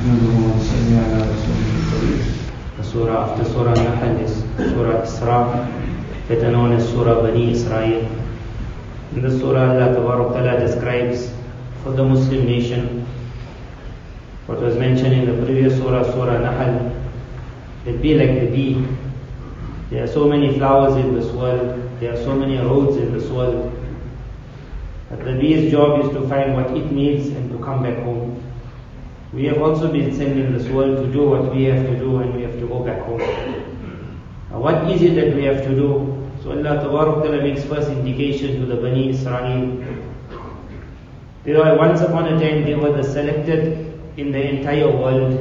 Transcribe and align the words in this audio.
نحمده 0.00 0.32
ونصلي 0.44 0.94
على 1.04 1.18
رسوله 1.32 1.68
الكريم 1.80 2.20
The 2.78 2.84
surah 2.84 3.18
after 3.24 3.44
Surah 3.44 3.74
Nahl 3.74 4.16
is 4.24 4.34
Surah 4.72 5.02
Isra, 5.04 5.38
better 6.28 6.50
known 6.50 6.72
as 6.72 6.88
Surah 6.88 7.20
Bani 7.22 7.52
Israel. 7.52 8.08
In 9.14 9.22
this 9.22 9.38
surah, 9.40 9.70
Allah 9.72 9.88
Tabarak 9.96 10.32
Ta'ala 10.32 10.58
describes 10.60 11.30
for 11.82 11.92
the 11.92 12.04
Muslim 12.04 12.44
nation 12.46 13.06
what 14.46 14.60
was 14.60 14.76
mentioned 14.76 15.12
in 15.12 15.24
the 15.30 15.44
previous 15.44 15.76
surah, 15.78 16.02
Surah 16.12 16.38
Nahl, 16.38 16.92
that 17.84 18.02
be 18.02 18.14
like 18.14 18.40
the 18.40 18.46
bee. 18.46 18.84
There 19.90 20.04
are 20.04 20.12
so 20.18 20.26
many 20.26 20.56
flowers 20.58 20.96
in 20.96 21.14
this 21.14 21.30
world, 21.32 21.80
there 22.00 22.12
are 22.12 22.22
so 22.24 22.34
many 22.34 22.58
roads 22.58 22.96
in 22.96 23.12
this 23.12 23.28
world. 23.30 23.72
But 25.10 25.24
the 25.24 25.32
bee's 25.32 25.70
job 25.70 26.04
is 26.04 26.10
to 26.10 26.28
find 26.28 26.54
what 26.54 26.76
it 26.76 26.90
needs 26.90 27.28
and 27.28 27.50
to 27.52 27.58
come 27.64 27.82
back 27.84 28.02
home. 28.02 28.29
We 29.33 29.45
have 29.45 29.61
also 29.61 29.89
been 29.89 30.13
sent 30.13 30.37
in 30.37 30.51
this 30.51 30.67
world 30.67 30.97
to 30.97 31.11
do 31.11 31.29
what 31.29 31.55
we 31.55 31.63
have 31.63 31.85
to 31.85 31.97
do 31.97 32.17
and 32.17 32.35
we 32.35 32.41
have 32.41 32.59
to 32.59 32.67
go 32.67 32.83
back 32.83 33.01
home. 33.03 33.19
Now 34.49 34.59
what 34.59 34.89
is 34.91 35.01
it 35.01 35.15
that 35.15 35.33
we 35.35 35.45
have 35.45 35.63
to 35.63 35.69
do? 35.69 36.29
So 36.43 36.51
Allah 36.51 36.81
Ta'ala 36.81 37.41
makes 37.41 37.63
first 37.63 37.89
indication 37.89 38.59
to 38.59 38.65
the 38.65 38.75
Bani 38.75 39.09
Israel. 39.09 39.85
You 41.45 41.53
know, 41.53 41.75
once 41.75 42.01
upon 42.01 42.25
a 42.33 42.39
time 42.39 42.65
they 42.65 42.75
were 42.75 42.91
the 42.91 43.03
selected 43.03 43.97
in 44.17 44.33
the 44.33 44.41
entire 44.49 44.91
world. 44.91 45.33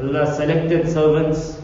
Allah 0.00 0.34
selected 0.34 0.88
servants. 0.88 1.60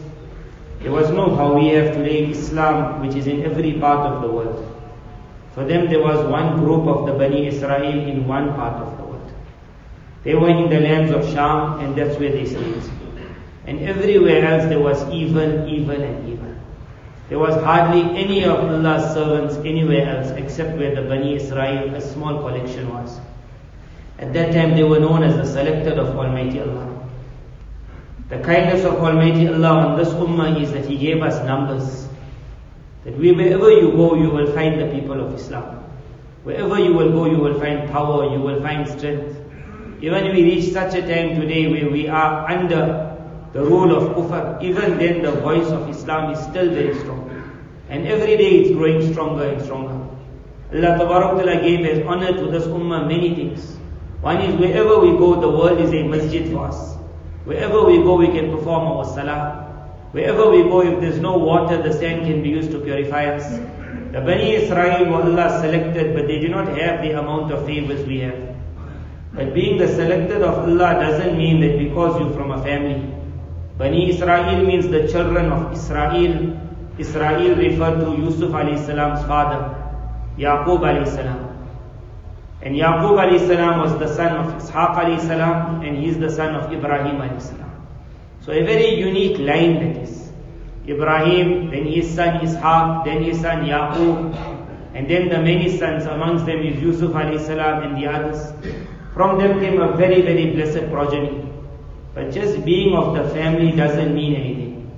There 0.81 0.91
was 0.91 1.09
no 1.09 1.35
how 1.35 1.55
we 1.55 1.69
have 1.69 1.95
today 1.95 2.29
Islam 2.29 3.01
which 3.01 3.15
is 3.15 3.25
in 3.25 3.43
every 3.43 3.73
part 3.79 4.05
of 4.11 4.21
the 4.21 4.29
world. 4.29 4.69
For 5.55 5.65
them 5.65 5.89
there 5.89 6.01
was 6.01 6.23
one 6.27 6.57
group 6.57 6.85
of 6.85 7.07
the 7.07 7.13
Bani 7.13 7.47
Israel 7.47 8.07
in 8.07 8.27
one 8.27 8.53
part 8.53 8.75
of. 8.83 8.92
They 10.23 10.35
were 10.35 10.49
in 10.49 10.69
the 10.69 10.79
lands 10.79 11.11
of 11.11 11.25
Sham 11.33 11.79
and 11.79 11.95
that's 11.95 12.17
where 12.19 12.31
they 12.31 12.45
stayed. 12.45 12.83
And 13.65 13.79
everywhere 13.81 14.45
else 14.45 14.69
there 14.69 14.79
was 14.79 15.03
evil, 15.09 15.67
evil 15.67 16.01
and 16.01 16.29
evil. 16.29 16.55
There 17.29 17.39
was 17.39 17.55
hardly 17.63 18.01
any 18.17 18.43
of 18.43 18.59
Allah's 18.59 19.13
servants 19.13 19.55
anywhere 19.57 20.07
else 20.07 20.29
except 20.31 20.77
where 20.77 20.93
the 20.95 21.01
Bani 21.01 21.35
Israel, 21.35 21.93
a 21.95 22.01
small 22.01 22.39
collection 22.39 22.89
was. 22.93 23.19
At 24.19 24.33
that 24.33 24.53
time 24.53 24.75
they 24.75 24.83
were 24.83 24.99
known 24.99 25.23
as 25.23 25.35
the 25.35 25.45
selected 25.45 25.97
of 25.97 26.15
Almighty 26.17 26.59
Allah. 26.61 26.89
The 28.29 28.39
kindness 28.39 28.85
of 28.85 28.95
Almighty 28.95 29.47
Allah 29.47 29.87
on 29.87 29.97
this 29.97 30.09
ummah 30.09 30.61
is 30.61 30.71
that 30.71 30.85
He 30.85 30.97
gave 30.97 31.21
us 31.21 31.45
numbers. 31.45 32.07
That 33.03 33.17
wherever 33.17 33.69
you 33.71 33.91
go, 33.91 34.15
you 34.15 34.29
will 34.29 34.51
find 34.53 34.79
the 34.79 34.87
people 34.97 35.19
of 35.19 35.33
Islam. 35.33 35.83
Wherever 36.43 36.79
you 36.79 36.93
will 36.93 37.11
go, 37.11 37.25
you 37.25 37.37
will 37.37 37.59
find 37.59 37.89
power, 37.89 38.31
you 38.33 38.39
will 38.39 38.61
find 38.61 38.87
strength. 38.87 39.42
Even 40.03 40.25
we 40.35 40.43
reach 40.43 40.65
such 40.73 40.95
a 40.95 41.01
time 41.01 41.39
today 41.39 41.65
where 41.71 41.89
we 41.89 42.09
are 42.09 42.45
under 42.51 43.17
the 43.53 43.63
rule 43.63 43.95
of 43.95 44.09
kufr, 44.15 44.61
even 44.61 44.97
then 44.97 45.21
the 45.21 45.31
voice 45.31 45.67
of 45.67 45.89
Islam 45.89 46.33
is 46.33 46.39
still 46.39 46.71
very 46.71 46.93
strong. 46.99 47.21
And 47.87 48.05
every 48.05 48.35
day 48.35 48.49
it's 48.59 48.71
growing 48.71 49.13
stronger 49.13 49.45
and 49.47 49.61
stronger. 49.61 49.95
Allah 50.73 50.97
Ta'ala 50.97 51.61
gave 51.61 51.85
as 51.85 52.05
honor 52.05 52.33
to 52.33 52.51
this 52.51 52.65
ummah 52.67 53.07
many 53.07 53.33
things. 53.33 53.77
One 54.19 54.41
is 54.41 54.59
wherever 54.59 54.99
we 54.99 55.11
go, 55.11 55.39
the 55.39 55.49
world 55.49 55.79
is 55.79 55.93
a 55.93 56.03
masjid 56.03 56.51
for 56.51 56.67
us. 56.67 56.95
Wherever 57.45 57.85
we 57.85 57.99
go, 57.99 58.17
we 58.17 58.27
can 58.27 58.51
perform 58.51 58.85
our 58.87 59.05
salah. 59.05 59.39
Wherever 60.11 60.49
we 60.49 60.63
go, 60.63 60.81
if 60.81 60.99
there's 60.99 61.19
no 61.19 61.37
water, 61.37 61.81
the 61.81 61.93
sand 61.93 62.27
can 62.27 62.43
be 62.43 62.49
used 62.49 62.71
to 62.71 62.79
purify 62.79 63.27
us. 63.27 63.47
The 64.11 64.19
Bani 64.19 64.55
Israel 64.55 65.13
Allah 65.13 65.61
selected, 65.61 66.13
but 66.13 66.27
they 66.27 66.39
do 66.39 66.49
not 66.49 66.67
have 66.77 67.01
the 67.01 67.11
amount 67.11 67.53
of 67.53 67.65
favors 67.65 68.05
we 68.05 68.19
have. 68.19 68.52
But 69.33 69.53
being 69.53 69.77
the 69.77 69.87
selected 69.87 70.43
of 70.43 70.59
Allah 70.59 70.93
doesn't 71.01 71.37
mean 71.37 71.59
that 71.61 71.79
because 71.79 72.19
you're 72.19 72.33
from 72.33 72.51
a 72.51 72.61
family. 72.61 73.11
Bani 73.77 74.09
Israel 74.09 74.63
means 74.63 74.87
the 74.87 75.07
children 75.07 75.51
of 75.51 75.73
Israel. 75.73 76.59
Israel 76.99 77.55
referred 77.55 77.99
to 78.01 78.11
Yusuf 78.21 78.51
alayhi 78.51 78.85
salam's 78.85 79.25
father, 79.25 79.75
Yaqub 80.37 80.81
alayhi 80.81 81.07
salam. 81.07 81.49
And 82.61 82.75
Yaqub 82.75 83.17
alayhi 83.23 83.47
salam 83.47 83.79
was 83.79 83.97
the 83.97 84.13
son 84.15 84.37
of 84.37 84.61
Ishaq 84.61 84.95
alayhi 84.95 85.21
salam, 85.21 85.81
and 85.81 85.97
he's 85.97 86.19
the 86.19 86.29
son 86.29 86.53
of 86.55 86.71
Ibrahim 86.71 87.17
alayhi 87.17 87.41
salam. 87.41 87.71
So 88.41 88.51
a 88.51 88.63
very 88.63 88.93
unique 88.99 89.39
line 89.39 89.73
that 89.81 90.03
is. 90.03 90.29
Ibrahim, 90.87 91.71
then 91.71 91.87
his 91.87 92.13
son 92.13 92.39
Ishaq, 92.45 93.05
then 93.05 93.23
his 93.23 93.41
son 93.41 93.65
Yaqub, 93.65 94.35
and 94.93 95.09
then 95.09 95.29
the 95.29 95.39
many 95.39 95.75
sons, 95.75 96.05
amongst 96.05 96.45
them 96.45 96.59
is 96.59 96.79
Yusuf 96.79 97.11
alayhi 97.13 97.43
salam 97.43 97.81
and 97.81 97.97
the 97.97 98.05
others. 98.05 98.53
From 99.13 99.37
them 99.37 99.59
came 99.59 99.79
a 99.79 99.95
very, 99.95 100.21
very 100.21 100.51
blessed 100.51 100.89
progeny. 100.91 101.47
But 102.15 102.31
just 102.31 102.65
being 102.65 102.95
of 102.95 103.15
the 103.15 103.29
family 103.29 103.71
doesn't 103.71 104.13
mean 104.13 104.35
anything. 104.35 104.91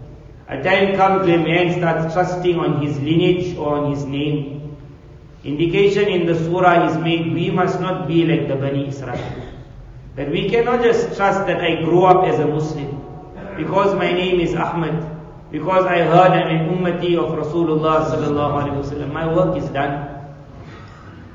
A 0.47 0.61
time 0.61 0.95
comes 0.95 1.27
when 1.27 1.43
man 1.43 1.73
starts 1.77 2.13
trusting 2.13 2.59
on 2.59 2.85
his 2.85 2.99
lineage 2.99 3.57
or 3.57 3.75
on 3.75 3.91
his 3.91 4.05
name. 4.05 4.77
Indication 5.43 6.07
in 6.07 6.25
the 6.25 6.35
surah 6.35 6.89
is 6.89 6.97
made, 6.97 7.33
we 7.33 7.49
must 7.49 7.79
not 7.79 8.07
be 8.07 8.25
like 8.25 8.47
the 8.47 8.55
Bani 8.55 8.87
Israel. 8.87 9.19
That 10.15 10.29
we 10.31 10.49
cannot 10.49 10.81
just 10.81 11.15
trust 11.17 11.45
that 11.47 11.61
I 11.61 11.83
grew 11.83 12.05
up 12.05 12.25
as 12.25 12.39
a 12.39 12.47
Muslim. 12.47 13.01
Because 13.57 13.95
my 13.95 14.11
name 14.11 14.39
is 14.39 14.55
Ahmad. 14.55 15.11
Because 15.51 15.85
I 15.85 15.99
heard 15.99 16.31
I'm 16.31 16.55
an 16.55 16.77
ummati 16.77 17.17
of 17.17 17.31
Rasulullah 17.37 18.05
sallallahu 18.09 18.63
alaihi 18.63 18.83
wasallam. 18.83 19.11
My 19.13 19.31
work 19.33 19.57
is 19.57 19.69
done. 19.69 20.14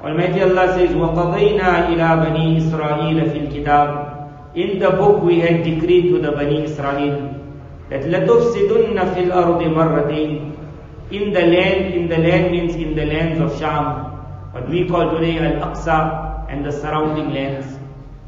Almighty 0.03 0.41
Allah 0.41 0.73
says, 0.73 0.97
وَقَضَيْنَا 0.97 1.93
إِلَى 1.93 2.09
بَنِي 2.25 2.57
إِسْرَائِيلَ 2.57 3.19
فِي 3.33 3.39
الْكِتَابِ 3.45 4.57
In 4.57 4.79
the 4.79 4.91
book 4.91 5.23
we 5.23 5.41
had 5.41 5.63
decreed 5.63 6.09
to 6.15 6.23
the 6.23 6.33
Bani 6.33 6.65
Israel 6.65 7.37
that 7.91 8.03
لَتُفْسِدُنَّ 8.09 8.97
فِي 8.97 9.21
الْأَرْضِ 9.29 9.61
مَرَّتَيْنِ 9.61 10.57
In 11.13 11.33
the 11.35 11.41
land, 11.43 11.93
in 11.93 12.09
the 12.09 12.17
land 12.17 12.51
means 12.51 12.75
in 12.77 12.95
the 12.97 13.05
lands 13.05 13.41
of 13.41 13.59
Sham, 13.59 14.09
what 14.53 14.71
we 14.71 14.89
call 14.89 15.11
today 15.19 15.37
Al-Aqsa 15.39 16.49
and 16.49 16.65
the 16.65 16.73
surrounding 16.73 17.35
lands. 17.35 17.67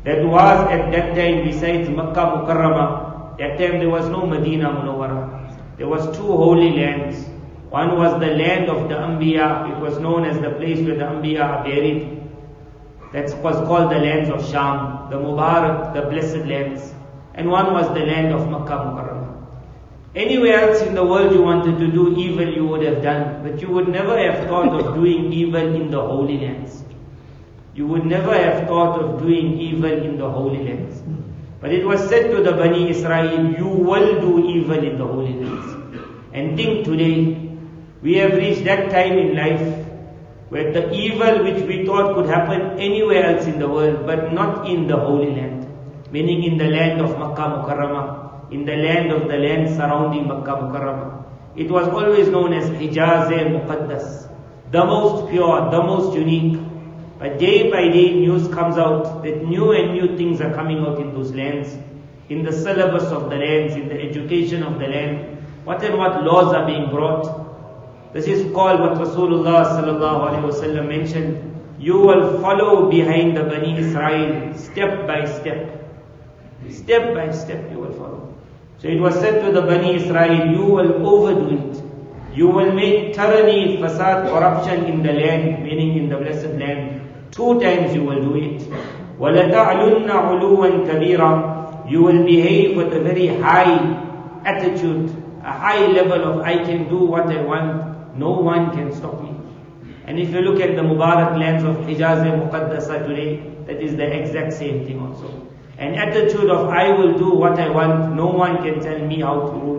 That 0.04 0.24
was 0.26 0.68
at 0.68 0.92
that 0.92 1.14
time 1.16 1.44
besides 1.44 1.88
Makkah 1.88 2.36
Mukarramah, 2.36 3.38
that 3.38 3.56
time 3.56 3.78
there 3.78 3.88
was 3.88 4.08
no 4.10 4.26
Medina 4.26 4.68
Munawwara. 4.68 5.78
There 5.78 5.88
was 5.88 6.04
two 6.16 6.26
holy 6.26 6.76
lands. 6.76 7.31
One 7.72 7.96
was 7.96 8.20
the 8.20 8.26
land 8.26 8.68
of 8.68 8.90
the 8.90 8.96
Anbiya. 8.96 9.72
It 9.72 9.80
was 9.80 9.98
known 9.98 10.26
as 10.26 10.38
the 10.38 10.50
place 10.50 10.80
where 10.86 10.94
the 10.94 11.04
Anbiya 11.04 11.42
are 11.42 11.64
buried. 11.64 12.20
That 13.14 13.34
was 13.42 13.56
called 13.66 13.90
the 13.90 13.98
lands 13.98 14.28
of 14.28 14.46
Sham, 14.50 15.08
the 15.08 15.16
Mubarak, 15.16 15.94
the 15.94 16.02
blessed 16.02 16.44
lands. 16.46 16.92
And 17.32 17.50
one 17.50 17.72
was 17.72 17.86
the 17.88 18.04
land 18.04 18.34
of 18.34 18.46
Makkah 18.50 18.76
Mukarramah. 18.84 19.46
Anywhere 20.14 20.68
else 20.68 20.82
in 20.82 20.94
the 20.94 21.02
world 21.02 21.32
you 21.32 21.40
wanted 21.40 21.78
to 21.78 21.86
do 21.90 22.14
evil, 22.14 22.46
you 22.46 22.66
would 22.66 22.82
have 22.82 23.02
done. 23.02 23.42
But 23.42 23.62
you 23.62 23.68
would 23.68 23.88
never 23.88 24.18
have 24.18 24.46
thought 24.48 24.68
of 24.68 24.94
doing 24.94 25.32
evil 25.32 25.74
in 25.74 25.90
the 25.90 26.00
Holy 26.00 26.36
Lands. 26.40 26.84
You 27.74 27.86
would 27.86 28.04
never 28.04 28.34
have 28.34 28.68
thought 28.68 29.00
of 29.00 29.18
doing 29.22 29.58
evil 29.58 29.90
in 29.90 30.18
the 30.18 30.28
Holy 30.28 30.62
Lands. 30.62 31.00
But 31.62 31.72
it 31.72 31.86
was 31.86 32.06
said 32.06 32.30
to 32.32 32.42
the 32.42 32.52
Bani 32.52 32.90
Israel, 32.90 33.56
you 33.56 33.66
will 33.66 34.20
do 34.20 34.46
evil 34.46 34.84
in 34.84 34.98
the 34.98 35.06
Holy 35.06 35.32
Lands. 35.32 35.78
And 36.34 36.54
think 36.54 36.84
today, 36.84 37.41
we 38.02 38.14
have 38.16 38.34
reached 38.34 38.64
that 38.64 38.90
time 38.90 39.16
in 39.16 39.36
life 39.36 39.86
where 40.48 40.72
the 40.72 40.92
evil 40.92 41.44
which 41.44 41.62
we 41.66 41.86
thought 41.86 42.14
could 42.14 42.26
happen 42.26 42.78
anywhere 42.78 43.24
else 43.24 43.46
in 43.46 43.58
the 43.58 43.68
world, 43.68 44.04
but 44.04 44.32
not 44.32 44.68
in 44.68 44.86
the 44.86 44.96
Holy 44.96 45.30
Land, 45.34 45.66
meaning 46.10 46.44
in 46.44 46.58
the 46.58 46.66
land 46.66 47.00
of 47.00 47.18
Makkah 47.18 47.48
Mukarramah, 47.54 48.52
in 48.52 48.66
the 48.66 48.76
land 48.76 49.12
of 49.12 49.28
the 49.28 49.38
land 49.38 49.74
surrounding 49.76 50.28
Makkah 50.28 50.56
Mukarramah. 50.62 51.24
It 51.56 51.70
was 51.70 51.88
always 51.88 52.28
known 52.28 52.52
as 52.52 52.68
Hijaz 52.68 53.30
Muqaddas, 53.30 54.28
the 54.70 54.84
most 54.84 55.30
pure, 55.30 55.70
the 55.70 55.82
most 55.82 56.16
unique. 56.16 56.60
But 57.18 57.38
day 57.38 57.70
by 57.70 57.88
day 57.88 58.14
news 58.14 58.48
comes 58.48 58.76
out 58.76 59.22
that 59.22 59.44
new 59.44 59.72
and 59.72 59.92
new 59.92 60.16
things 60.16 60.40
are 60.40 60.52
coming 60.54 60.80
out 60.80 60.98
in 60.98 61.14
those 61.14 61.32
lands, 61.32 61.76
in 62.28 62.42
the 62.42 62.52
syllabus 62.52 63.04
of 63.04 63.30
the 63.30 63.36
lands, 63.36 63.74
in 63.74 63.88
the 63.88 64.00
education 64.00 64.62
of 64.62 64.78
the 64.78 64.88
land, 64.88 65.38
what 65.64 65.82
and 65.84 65.96
what 65.96 66.24
laws 66.24 66.52
are 66.52 66.66
being 66.66 66.90
brought. 66.90 67.51
This 68.13 68.27
is 68.27 68.51
called 68.53 68.79
what 68.79 68.93
Rasulullah 68.97 69.65
sallallahu 69.75 70.29
alaihi 70.29 70.47
wasallam 70.49 70.87
mentioned. 70.87 71.43
You 71.79 71.99
will 71.99 72.39
follow 72.41 72.89
behind 72.89 73.37
the 73.37 73.43
Bani 73.43 73.77
Israel 73.77 74.53
step 74.57 75.05
by 75.05 75.25
step. 75.25 75.73
Step 76.69 77.13
by 77.13 77.31
step 77.31 77.69
you 77.71 77.79
will 77.79 77.93
follow. 77.93 78.33
So 78.79 78.87
it 78.87 78.99
was 78.99 79.15
said 79.15 79.43
to 79.45 79.51
the 79.51 79.61
Bani 79.61 79.95
Israel, 79.95 80.51
you 80.53 80.63
will 80.63 81.05
overdo 81.07 81.57
it. 81.57 81.83
You 82.35 82.47
will 82.47 82.71
make 82.71 83.13
tyranny, 83.13 83.77
fasad, 83.77 84.29
corruption 84.29 84.85
in 84.85 85.01
the 85.01 85.13
land, 85.13 85.63
meaning 85.63 85.97
in 85.97 86.09
the 86.09 86.17
blessed 86.17 86.53
land. 86.61 87.01
Two 87.31 87.59
times 87.59 87.95
you 87.95 88.03
will 88.03 88.21
do 88.21 88.35
it. 88.37 88.61
وَلَتَعْلُنَّ 89.19 90.05
عُلُوًا 90.09 90.69
كَبِيرًا 90.85 91.89
You 91.89 92.03
will 92.03 92.23
behave 92.23 92.77
with 92.77 92.93
a 92.93 92.99
very 93.01 93.27
high 93.27 93.73
attitude, 94.45 95.09
a 95.43 95.51
high 95.51 95.87
level 95.87 96.23
of 96.23 96.41
I 96.41 96.57
can 96.63 96.87
do 96.89 96.97
what 96.97 97.25
I 97.25 97.41
want, 97.41 97.90
no 98.15 98.31
one 98.31 98.71
can 98.71 98.93
stop 98.93 99.21
me. 99.21 99.33
And 100.05 100.17
if 100.19 100.29
you 100.29 100.41
look 100.41 100.61
at 100.61 100.75
the 100.75 100.81
Mubarak 100.81 101.37
lands 101.37 101.63
of 101.63 101.75
Hijaz 101.85 102.23
Muqaddasa 102.23 103.05
today, 103.07 103.43
that 103.67 103.81
is 103.81 103.95
the 103.95 104.05
exact 104.05 104.53
same 104.53 104.85
thing 104.85 104.99
also. 104.99 105.47
An 105.77 105.95
attitude 105.95 106.49
of 106.49 106.69
I 106.69 106.89
will 106.91 107.17
do 107.17 107.29
what 107.35 107.59
I 107.59 107.69
want, 107.69 108.15
no 108.15 108.27
one 108.27 108.63
can 108.63 108.79
tell 108.81 108.99
me 108.99 109.21
how 109.21 109.41
to 109.41 109.51
rule. 109.51 109.77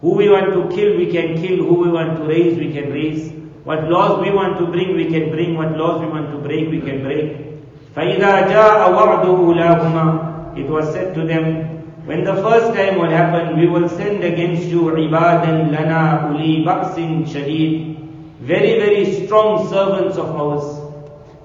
Who 0.00 0.14
we 0.14 0.30
want 0.30 0.52
to 0.54 0.74
kill, 0.74 0.96
we 0.96 1.10
can 1.12 1.34
kill. 1.36 1.58
Who 1.64 1.74
we 1.74 1.90
want 1.90 2.16
to 2.16 2.24
raise, 2.24 2.56
we 2.58 2.72
can 2.72 2.90
raise. 2.90 3.32
What 3.64 3.90
laws 3.90 4.20
we 4.24 4.30
want 4.30 4.58
to 4.58 4.66
bring, 4.66 4.96
we 4.96 5.06
can 5.10 5.30
bring. 5.30 5.56
What 5.56 5.76
laws 5.76 6.00
we 6.00 6.06
want 6.08 6.30
to 6.32 6.38
break, 6.38 6.70
we 6.70 6.80
can 6.80 7.02
break. 7.02 7.36
فَإِذَا 7.94 8.48
جَاءَ 8.48 8.80
وَعْدُ 8.96 9.24
أُولَاهُمَا 9.26 10.56
It 10.58 10.68
was 10.70 10.90
said 10.92 11.14
to 11.14 11.26
them, 11.26 11.73
when 12.05 12.23
the 12.23 12.35
first 12.35 12.75
time 12.77 12.99
will 12.99 13.09
happen, 13.09 13.59
we 13.59 13.67
will 13.67 13.89
send 13.89 14.23
against 14.23 14.67
you 14.67 14.89
ibadan 14.95 15.71
lana 15.71 16.29
uli 16.29 16.63
ba'sin 16.63 17.25
shadeed, 17.25 17.97
very, 18.41 18.77
very 18.79 19.25
strong 19.25 19.67
servants 19.69 20.15
of 20.17 20.35
ours. 20.35 20.85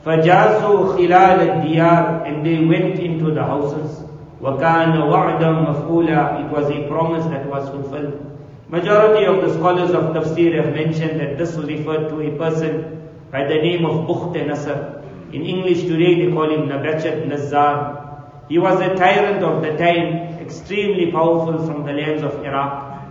فَجَاسُوا 0.04 0.96
خِلَالَ 0.96 1.38
الدِّيَارِ 1.48 2.26
And 2.26 2.44
they 2.44 2.62
went 2.62 2.98
into 3.00 3.32
the 3.32 3.42
houses. 3.42 4.02
وَكَانَ 4.42 4.96
وَعْدًا 4.96 5.64
مَفْعُولًا 5.64 6.44
It 6.44 6.52
was 6.52 6.70
a 6.70 6.86
promise 6.88 7.24
that 7.26 7.46
was 7.46 7.66
fulfilled. 7.70 8.26
Majority 8.68 9.24
of 9.24 9.40
the 9.42 9.54
scholars 9.54 9.90
of 9.90 10.14
tafsir 10.14 10.54
have 10.62 10.74
mentioned 10.74 11.20
that 11.20 11.38
this 11.38 11.54
referred 11.56 12.08
to 12.10 12.20
a 12.20 12.36
person 12.36 13.08
by 13.30 13.44
the 13.44 13.56
name 13.56 13.86
of 13.86 14.06
Bukht 14.06 14.46
Nasr. 14.46 15.02
In 15.32 15.42
English 15.42 15.82
today 15.82 16.24
they 16.24 16.32
call 16.32 16.50
him 16.50 16.68
Nebuchadnezzar. 16.68 18.44
He 18.48 18.58
was 18.58 18.80
a 18.80 18.94
tyrant 18.94 19.42
of 19.42 19.62
the 19.62 19.76
time 19.76 20.29
extremely 20.49 21.11
powerful 21.11 21.65
from 21.65 21.85
the 21.85 21.93
lands 21.93 22.23
of 22.23 22.43
Iraq. 22.43 23.01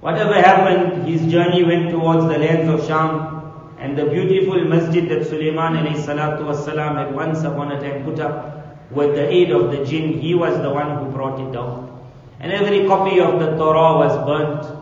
Whatever 0.00 0.34
happened, 0.34 1.08
his 1.08 1.30
journey 1.32 1.64
went 1.64 1.90
towards 1.90 2.24
the 2.24 2.38
lands 2.38 2.68
of 2.68 2.86
Sham, 2.86 3.34
and 3.78 3.96
the 3.96 4.06
beautiful 4.06 4.64
masjid 4.64 5.08
that 5.08 5.26
Sulaiman 5.26 5.74
والسلام, 5.84 6.96
had 6.96 7.14
once 7.14 7.42
upon 7.42 7.72
a 7.72 7.80
time 7.80 8.04
put 8.04 8.20
up 8.20 8.90
with 8.90 9.14
the 9.14 9.28
aid 9.28 9.50
of 9.50 9.70
the 9.72 9.84
jinn, 9.84 10.18
he 10.20 10.34
was 10.34 10.60
the 10.60 10.70
one 10.70 10.98
who 10.98 11.10
brought 11.10 11.40
it 11.40 11.52
down. 11.52 11.90
And 12.40 12.52
every 12.52 12.86
copy 12.86 13.20
of 13.20 13.40
the 13.40 13.56
Torah 13.56 13.96
was 13.98 14.14
burnt. 14.26 14.80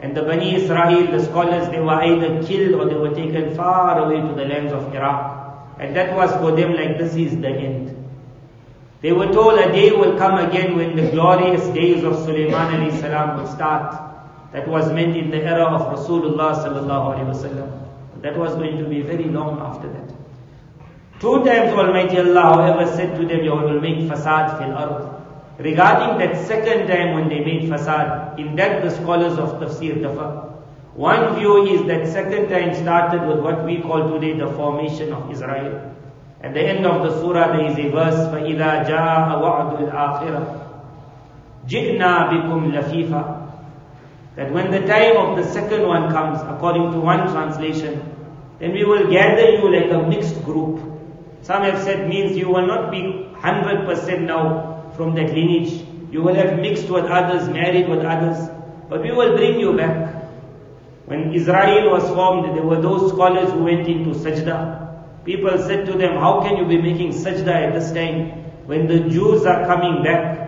And 0.00 0.16
the 0.16 0.22
Bani 0.22 0.54
Israel, 0.54 1.10
the 1.10 1.22
scholars, 1.22 1.68
they 1.68 1.80
were 1.80 2.00
either 2.02 2.42
killed 2.46 2.80
or 2.80 2.84
they 2.88 2.94
were 2.94 3.14
taken 3.14 3.54
far 3.54 3.98
away 3.98 4.20
to 4.20 4.34
the 4.34 4.46
lands 4.46 4.72
of 4.72 4.94
Iraq. 4.94 5.76
And 5.78 5.94
that 5.96 6.14
was 6.14 6.30
for 6.36 6.52
them 6.52 6.74
like 6.74 6.96
this 6.96 7.14
is 7.14 7.38
the 7.40 7.48
end. 7.48 7.93
They 9.01 9.11
were 9.11 9.31
told 9.31 9.59
a 9.59 9.71
day 9.71 9.91
will 9.91 10.17
come 10.17 10.37
again 10.39 10.75
when 10.75 10.95
the 10.95 11.11
glorious 11.11 11.65
days 11.73 12.03
of 12.03 12.15
Sulaiman 12.25 12.91
salam 12.99 13.37
will 13.37 13.47
start. 13.47 14.01
That 14.53 14.67
was 14.67 14.91
meant 14.91 15.17
in 15.17 15.29
the 15.31 15.43
era 15.43 15.65
of 15.65 15.97
Rasulullah 15.97 16.55
sallallahu 16.55 17.15
alaihi 17.15 17.33
wasallam. 17.33 18.21
That 18.21 18.37
was 18.37 18.55
going 18.55 18.77
to 18.77 18.85
be 18.85 19.01
very 19.01 19.25
long 19.25 19.59
after 19.59 19.87
that. 19.89 20.15
Two 21.19 21.43
times 21.45 21.73
Almighty 21.73 22.17
Allah, 22.19 22.55
however, 22.55 22.91
said 22.95 23.17
to 23.19 23.25
them, 23.25 23.43
you 23.43 23.51
will 23.51 23.79
make 23.79 23.99
fasad 23.99 24.57
fil 24.57 24.73
ard. 24.73 25.11
Regarding 25.59 26.17
that 26.19 26.45
second 26.45 26.87
time 26.87 27.15
when 27.15 27.29
they 27.29 27.39
made 27.39 27.69
fasad, 27.69 28.37
in 28.37 28.55
that 28.57 28.83
the 28.83 28.89
scholars 28.89 29.37
of 29.37 29.53
tafsir 29.61 29.95
differ. 29.95 30.51
One 30.95 31.35
view 31.35 31.65
is 31.65 31.85
that 31.87 32.07
second 32.07 32.49
time 32.49 32.73
started 32.75 33.27
with 33.27 33.39
what 33.39 33.63
we 33.65 33.81
call 33.81 34.09
today 34.13 34.37
the 34.37 34.47
formation 34.53 35.13
of 35.13 35.31
Israel. 35.31 35.94
At 36.44 36.54
the 36.54 36.60
end 36.60 36.86
of 36.86 37.02
the 37.02 37.20
surah 37.20 37.56
there 37.56 37.66
is 37.66 37.78
a 37.78 37.88
verse, 37.90 38.16
فَإِذَا 38.32 38.86
جَاءَ 38.88 39.26
وَعْدُ 39.42 39.90
الْآخِرَةِ 39.90 40.42
جِئْنَا 41.68 42.30
بِكُمْ 42.30 42.72
لَفِيفًا 42.72 43.40
that 44.36 44.52
when 44.52 44.70
the 44.70 44.80
time 44.86 45.16
of 45.16 45.36
the 45.36 45.44
second 45.52 45.86
one 45.86 46.10
comes, 46.12 46.40
according 46.42 46.92
to 46.92 46.98
one 47.00 47.30
translation, 47.30 48.00
then 48.58 48.72
we 48.72 48.84
will 48.84 49.10
gather 49.10 49.50
you 49.50 49.68
like 49.74 49.90
a 49.90 50.08
mixed 50.08 50.42
group. 50.44 50.80
Some 51.42 51.62
have 51.62 51.82
said 51.82 52.08
means 52.08 52.36
you 52.36 52.48
will 52.48 52.66
not 52.66 52.90
be 52.90 53.28
100% 53.34 54.20
now 54.22 54.90
from 54.96 55.14
that 55.16 55.34
lineage. 55.34 55.84
You 56.10 56.22
will 56.22 56.34
have 56.34 56.58
mixed 56.58 56.88
with 56.88 57.04
others, 57.04 57.48
married 57.48 57.88
with 57.88 58.00
others, 58.00 58.48
but 58.88 59.02
we 59.02 59.10
will 59.10 59.36
bring 59.36 59.58
you 59.58 59.76
back. 59.76 60.14
When 61.06 61.34
Israel 61.34 61.90
was 61.90 62.04
formed, 62.10 62.56
there 62.56 62.64
were 62.64 62.80
those 62.80 63.12
scholars 63.12 63.50
who 63.50 63.64
went 63.64 63.88
into 63.88 64.10
sajda. 64.10 64.83
People 65.24 65.58
said 65.58 65.84
to 65.86 65.92
them, 65.92 66.14
how 66.16 66.40
can 66.40 66.56
you 66.56 66.66
be 66.66 66.80
making 66.80 67.10
sajda 67.10 67.48
at 67.68 67.74
this 67.74 67.92
time 67.92 68.30
when 68.66 68.86
the 68.86 69.00
Jews 69.10 69.44
are 69.44 69.66
coming 69.66 70.02
back? 70.02 70.38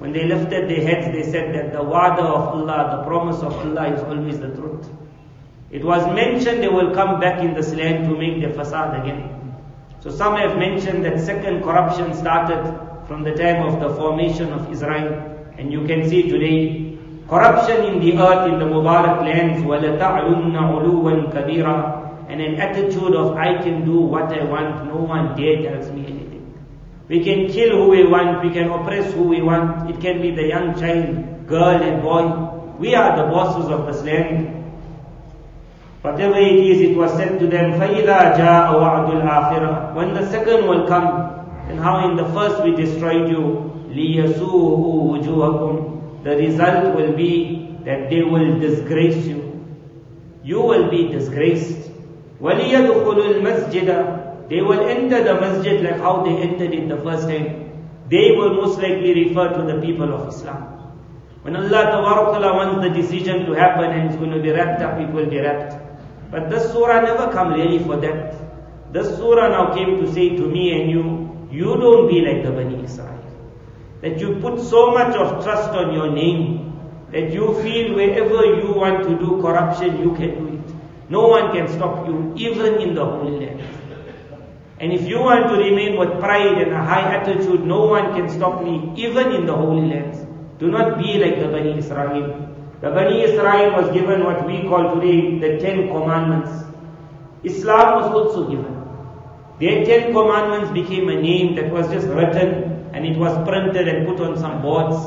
When 0.00 0.12
they 0.12 0.26
lifted 0.26 0.68
their 0.68 0.82
heads, 0.86 1.06
they 1.12 1.22
said 1.30 1.54
that 1.54 1.72
the 1.72 1.82
wa'da 1.82 2.22
of 2.22 2.48
Allah, 2.54 2.98
the 2.98 3.04
promise 3.04 3.42
of 3.42 3.52
Allah 3.54 3.94
is 3.94 4.02
always 4.02 4.38
the 4.38 4.48
truth. 4.54 4.88
It 5.70 5.84
was 5.84 6.04
mentioned 6.14 6.62
they 6.62 6.68
will 6.68 6.94
come 6.94 7.20
back 7.20 7.40
in 7.40 7.54
this 7.54 7.72
land 7.74 8.08
to 8.08 8.16
make 8.16 8.40
the 8.40 8.48
fasad 8.48 9.02
again. 9.02 9.54
So 10.00 10.10
some 10.10 10.36
have 10.36 10.56
mentioned 10.56 11.04
that 11.04 11.20
second 11.20 11.62
corruption 11.62 12.14
started 12.14 12.62
from 13.06 13.22
the 13.24 13.32
time 13.34 13.66
of 13.66 13.80
the 13.80 13.94
formation 13.96 14.52
of 14.52 14.70
Israel. 14.72 15.36
And 15.58 15.72
you 15.72 15.86
can 15.86 16.08
see 16.08 16.28
today, 16.28 16.96
corruption 17.28 17.84
in 17.84 18.00
the 18.00 18.16
earth, 18.18 18.50
in 18.52 18.58
the 18.58 18.64
Mubarak 18.66 19.22
lands, 19.22 19.62
وَلَتَعْلُنَّ 19.64 20.54
عُلُوًا 20.54 21.32
كَبِيرًا 21.34 22.01
And 22.32 22.40
an 22.40 22.56
attitude 22.56 23.14
of, 23.14 23.36
I 23.36 23.62
can 23.62 23.84
do 23.84 24.00
what 24.00 24.32
I 24.32 24.44
want, 24.44 24.86
no 24.86 24.96
one 24.96 25.34
dare 25.36 25.62
tells 25.62 25.90
me 25.90 26.06
anything. 26.06 26.28
We 27.08 27.24
can 27.24 27.48
kill 27.48 27.70
who 27.70 27.88
we 27.88 28.04
want, 28.06 28.44
we 28.44 28.50
can 28.52 28.70
oppress 28.70 29.12
who 29.14 29.22
we 29.22 29.40
want. 29.40 29.90
It 29.90 30.00
can 30.00 30.20
be 30.20 30.30
the 30.30 30.46
young 30.46 30.78
child, 30.78 31.46
girl 31.46 31.82
and 31.82 32.02
boy. 32.02 32.76
We 32.78 32.94
are 32.94 33.16
the 33.16 33.32
bosses 33.32 33.70
of 33.70 33.86
this 33.86 34.02
land. 34.04 34.58
Whatever 36.02 36.36
it 36.36 36.60
is, 36.60 36.80
it 36.90 36.96
was 36.96 37.10
said 37.12 37.40
to 37.40 37.46
them, 37.46 37.72
فَإِذَا 37.80 38.36
جَاءَ 38.36 38.74
وَعْدُ 38.74 39.22
الْآخِرَةِ 39.22 39.94
When 39.94 40.14
the 40.14 40.30
second 40.30 40.68
will 40.68 40.86
come, 40.86 41.06
and 41.68 41.80
how 41.80 42.08
in 42.08 42.16
the 42.16 42.26
first 42.26 42.62
we 42.62 42.76
destroyed 42.76 43.28
you, 43.28 43.72
لِيَسُوهُ 43.88 45.24
وُجُوهَكُمْ 45.24 46.24
The 46.24 46.36
result 46.36 46.94
will 46.94 47.16
be 47.16 47.78
that 47.84 48.10
they 48.10 48.22
will 48.22 48.60
disgrace 48.60 49.26
you. 49.26 49.66
You 50.44 50.60
will 50.60 50.90
be 50.90 51.08
disgraced. 51.08 51.90
وَلِيَدْخُلُوا 52.40 53.26
الْمَسْجِدَ 53.34 54.48
They 54.48 54.62
will 54.62 54.80
enter 54.80 55.22
the 55.24 55.34
masjid 55.34 55.82
like 55.82 55.98
how 56.00 56.22
they 56.22 56.36
entered 56.36 56.72
it 56.72 56.88
the 56.88 56.96
first 56.98 57.28
time. 57.28 57.68
They 58.08 58.32
will 58.32 58.54
most 58.54 58.78
likely 58.78 59.24
refer 59.24 59.48
to 59.52 59.62
the 59.72 59.80
people 59.80 60.12
of 60.14 60.28
Islam. 60.28 60.78
When 61.42 61.56
Allah 61.56 61.82
Ta'ala 61.92 62.52
wants 62.54 62.86
the 62.86 62.90
decision 62.90 63.46
to 63.46 63.52
happen 63.52 63.90
and 63.90 64.08
it's 64.08 64.16
going 64.16 64.30
to 64.32 64.40
be 64.40 64.50
wrapped 64.50 64.82
up, 64.82 64.98
it 65.00 65.12
will 65.12 65.26
be 65.26 65.38
wrapped. 65.40 65.76
But 66.30 66.50
this 66.50 66.72
surah 66.72 67.00
never 67.02 67.30
come 67.32 67.52
really 67.52 67.78
for 67.78 67.96
that. 67.96 68.34
This 68.92 69.16
surah 69.16 69.48
now 69.48 69.74
came 69.74 70.00
to 70.00 70.12
say 70.12 70.30
to 70.36 70.42
me 70.46 70.80
and 70.80 70.90
you, 70.90 71.48
you 71.50 71.76
don't 71.76 72.08
be 72.08 72.20
like 72.20 72.42
the 72.44 72.50
Bani 72.52 72.82
Israel. 72.84 73.14
That 74.02 74.18
you 74.20 74.36
put 74.40 74.60
so 74.60 74.90
much 74.92 75.14
of 75.16 75.42
trust 75.44 75.70
on 75.70 75.94
your 75.94 76.10
name, 76.12 76.76
that 77.12 77.32
you 77.32 77.54
feel 77.62 77.94
wherever 77.94 78.44
you 78.56 78.72
want 78.72 79.04
to 79.04 79.18
do 79.18 79.40
corruption, 79.40 79.98
you 79.98 80.14
can 80.14 80.34
do 80.38 80.51
it. 80.51 80.51
no 81.09 81.27
one 81.27 81.51
can 81.51 81.67
stop 81.67 82.07
you, 82.07 82.33
even 82.35 82.81
in 82.81 82.95
the 82.95 83.05
Holy 83.05 83.45
Land. 83.45 83.61
And 84.79 84.91
if 84.91 85.07
you 85.07 85.19
want 85.19 85.47
to 85.49 85.55
remain 85.55 85.97
with 85.97 86.19
pride 86.19 86.57
and 86.61 86.73
a 86.73 86.83
high 86.83 87.15
attitude, 87.15 87.65
no 87.65 87.85
one 87.85 88.13
can 88.15 88.29
stop 88.29 88.63
me, 88.63 88.91
even 88.95 89.31
in 89.31 89.45
the 89.45 89.55
Holy 89.55 89.87
Lands. 89.87 90.25
Do 90.59 90.71
not 90.71 90.97
be 90.97 91.17
like 91.19 91.39
the 91.39 91.47
Bani 91.47 91.77
Israel. 91.77 92.49
The 92.81 92.89
Bani 92.89 93.23
Israel 93.23 93.71
was 93.81 93.91
given 93.93 94.23
what 94.25 94.45
we 94.45 94.63
call 94.63 94.95
today 94.95 95.39
the 95.39 95.57
Ten 95.59 95.87
Commandments. 95.87 96.51
Islam 97.43 98.01
was 98.01 98.11
also 98.11 98.49
given. 98.49 98.73
Their 99.59 99.85
Ten 99.85 100.11
Commandments 100.11 100.71
became 100.71 101.09
a 101.09 101.21
name 101.21 101.55
that 101.55 101.71
was 101.71 101.87
just 101.89 102.07
written 102.07 102.89
and 102.93 103.05
it 103.05 103.17
was 103.17 103.35
printed 103.47 103.87
and 103.87 104.07
put 104.07 104.19
on 104.19 104.37
some 104.37 104.61
boards. 104.61 104.97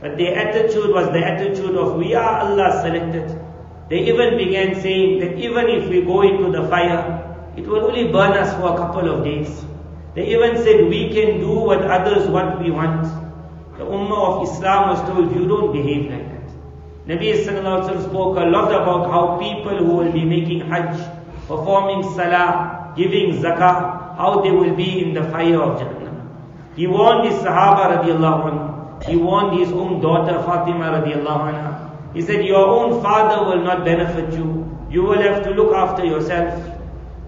But 0.00 0.16
their 0.16 0.34
attitude 0.34 0.94
was 0.94 1.06
the 1.08 1.24
attitude 1.24 1.76
of 1.76 1.96
we 1.96 2.14
are 2.14 2.40
Allah 2.40 2.80
selected. 2.82 3.38
They 3.90 4.06
even 4.08 4.38
began 4.38 4.80
saying 4.80 5.18
that 5.20 5.36
even 5.36 5.66
if 5.68 5.88
we 5.90 6.02
go 6.02 6.22
into 6.22 6.50
the 6.52 6.68
fire, 6.68 7.02
it 7.56 7.66
will 7.66 7.84
only 7.86 8.04
burn 8.12 8.32
us 8.38 8.54
for 8.54 8.72
a 8.72 8.76
couple 8.76 9.10
of 9.12 9.24
days. 9.24 9.50
They 10.14 10.28
even 10.28 10.56
said 10.58 10.88
we 10.88 11.10
can 11.12 11.40
do 11.40 11.50
what 11.70 11.82
others 11.82 12.28
what 12.28 12.62
we 12.62 12.70
want. 12.70 13.02
The 13.78 13.84
Ummah 13.84 14.22
of 14.30 14.48
Islam 14.48 14.90
was 14.90 15.00
told 15.08 15.34
you 15.34 15.48
don't 15.48 15.72
behave 15.72 16.10
like 16.10 16.28
that. 16.30 16.40
Nabi 17.10 17.32
Sallallahu 17.44 18.04
spoke 18.08 18.36
a 18.38 18.46
lot 18.46 18.70
about 18.70 19.10
how 19.10 19.38
people 19.38 19.76
who 19.78 19.96
will 19.96 20.12
be 20.12 20.24
making 20.24 20.60
Hajj, 20.70 20.94
performing 21.48 22.02
Salah, 22.14 22.92
giving 22.96 23.42
Zakah, 23.42 24.16
how 24.16 24.40
they 24.42 24.50
will 24.52 24.76
be 24.76 25.02
in 25.02 25.14
the 25.14 25.24
fire 25.30 25.60
of 25.60 25.80
Jannah. 25.80 26.00
He 26.76 26.86
warned 26.86 27.26
his 27.26 27.34
Sahaba 27.42 27.90
radiallahu 27.98 28.50
anhu. 28.50 29.04
He 29.08 29.16
warned 29.16 29.58
his 29.58 29.72
own 29.72 30.00
daughter 30.00 30.38
Fatima 30.46 30.92
radiallahu 31.00 31.50
anha. 31.50 31.69
He 32.14 32.22
said, 32.22 32.44
your 32.44 32.66
own 32.66 33.02
father 33.02 33.44
will 33.48 33.62
not 33.62 33.84
benefit 33.84 34.32
you. 34.34 34.66
You 34.90 35.02
will 35.04 35.22
have 35.22 35.44
to 35.44 35.50
look 35.50 35.72
after 35.74 36.04
yourself. 36.04 36.78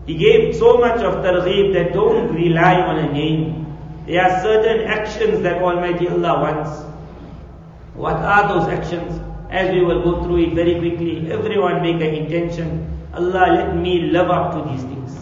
He 0.06 0.14
gave 0.16 0.56
so 0.56 0.78
much 0.78 1.00
of 1.00 1.22
targheeb 1.24 1.72
that 1.74 1.92
don't 1.92 2.34
rely 2.34 2.74
on 2.80 2.98
a 2.98 3.12
name. 3.12 3.66
There 4.06 4.20
are 4.20 4.42
certain 4.42 4.88
actions 4.88 5.42
that 5.42 5.62
Almighty 5.62 6.08
Allah 6.08 6.40
wants. 6.40 6.80
What 7.94 8.16
are 8.16 8.48
those 8.48 8.68
actions? 8.68 9.20
As 9.50 9.70
we 9.70 9.84
will 9.84 10.02
go 10.02 10.24
through 10.24 10.38
it 10.46 10.54
very 10.54 10.74
quickly, 10.80 11.30
everyone 11.30 11.82
make 11.82 12.00
an 12.02 12.14
intention. 12.14 12.88
Allah 13.14 13.46
let 13.54 13.76
me 13.76 14.10
live 14.10 14.30
up 14.30 14.52
to 14.54 14.70
these 14.70 14.82
things. 14.82 15.16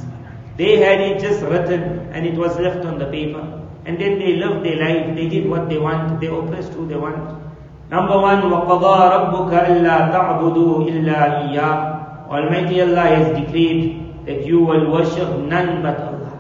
They 0.56 0.76
had 0.76 1.00
it 1.00 1.20
just 1.20 1.42
written 1.42 2.08
and 2.12 2.24
it 2.24 2.34
was 2.34 2.56
left 2.58 2.86
on 2.86 2.98
the 2.98 3.06
paper. 3.10 3.42
And 3.84 4.00
then 4.00 4.18
they 4.18 4.36
lived 4.36 4.64
their 4.64 4.76
life, 4.76 5.14
they 5.16 5.28
did 5.28 5.48
what 5.48 5.68
they 5.68 5.78
want, 5.78 6.20
they 6.20 6.28
oppressed 6.28 6.72
who 6.72 6.86
they 6.86 6.96
want. 6.96 7.49
Number 7.90 8.18
one, 8.22 8.42
وَقَضَى 8.46 8.96
رَبُّكَ 9.16 9.50
أَلَّا 9.50 9.96
تَعْبُدُوا 10.14 10.74
إِلَّا 10.86 11.18
إِيَّاهُ 11.42 12.00
Almighty 12.30 12.80
Allah 12.80 13.06
has 13.10 13.26
decreed 13.36 14.24
that 14.26 14.46
you 14.46 14.60
will 14.62 14.92
worship 14.92 15.26
none 15.50 15.82
but 15.82 15.98
Allah. 15.98 16.38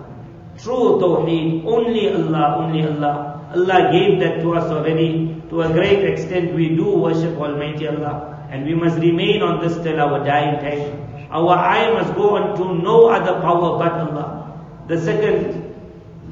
True 0.56 1.02
Tawheed, 1.02 1.66
only 1.66 2.06
Allah, 2.14 2.62
only 2.62 2.86
Allah. 2.86 3.42
Allah 3.52 3.90
gave 3.90 4.20
that 4.20 4.38
to 4.42 4.54
us 4.54 4.70
already. 4.70 5.42
To 5.50 5.62
a 5.62 5.72
great 5.72 6.04
extent 6.06 6.54
we 6.54 6.76
do 6.76 6.86
worship 6.96 7.34
Almighty 7.36 7.88
Allah. 7.88 8.46
And 8.52 8.64
we 8.64 8.74
must 8.74 8.98
remain 8.98 9.42
on 9.42 9.58
this 9.60 9.74
till 9.82 9.98
our 9.98 10.22
dying 10.24 10.62
time. 10.62 11.26
Our 11.32 11.58
eye 11.58 11.90
must 11.90 12.14
go 12.14 12.36
on 12.36 12.56
to 12.58 12.74
no 12.80 13.08
other 13.08 13.40
power 13.40 13.74
but 13.82 13.92
Allah. 14.06 14.54
The 14.86 15.00
second, 15.00 15.74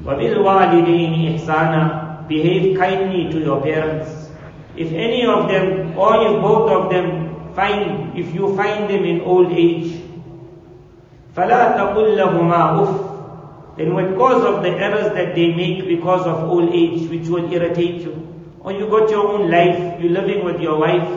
وَبِالْوَالِدَيْنِ 0.05 1.35
إِحْسَانًا 1.35 2.27
Behave 2.29 2.77
kindly 2.77 3.29
to 3.31 3.39
your 3.39 3.61
parents. 3.61 4.28
If 4.76 4.92
any 4.92 5.24
of 5.26 5.48
them, 5.48 5.96
or 5.96 6.16
if 6.26 6.42
both 6.42 6.70
of 6.70 6.90
them 6.90 7.54
find, 7.54 8.18
if 8.18 8.34
you 8.34 8.56
find 8.56 8.90
them 8.90 9.04
in 9.04 9.20
old 9.22 9.52
age, 9.52 10.00
فَلَا 11.36 11.76
تَقُلْ 11.76 12.16
لَهُمَا 12.18 12.62
أُفْ 12.80 13.14
Then 13.76 13.94
because 13.94 14.44
of 14.44 14.62
the 14.62 14.70
errors 14.70 15.12
that 15.14 15.34
they 15.34 15.52
make 15.54 15.86
because 15.86 16.26
of 16.26 16.48
old 16.48 16.70
age, 16.72 17.08
which 17.10 17.26
will 17.28 17.52
irritate 17.52 18.02
you, 18.02 18.14
or 18.60 18.72
you 18.72 18.88
got 18.88 19.10
your 19.10 19.26
own 19.28 19.50
life, 19.50 20.00
you're 20.00 20.12
living 20.12 20.44
with 20.44 20.60
your 20.60 20.78
wife, 20.78 21.08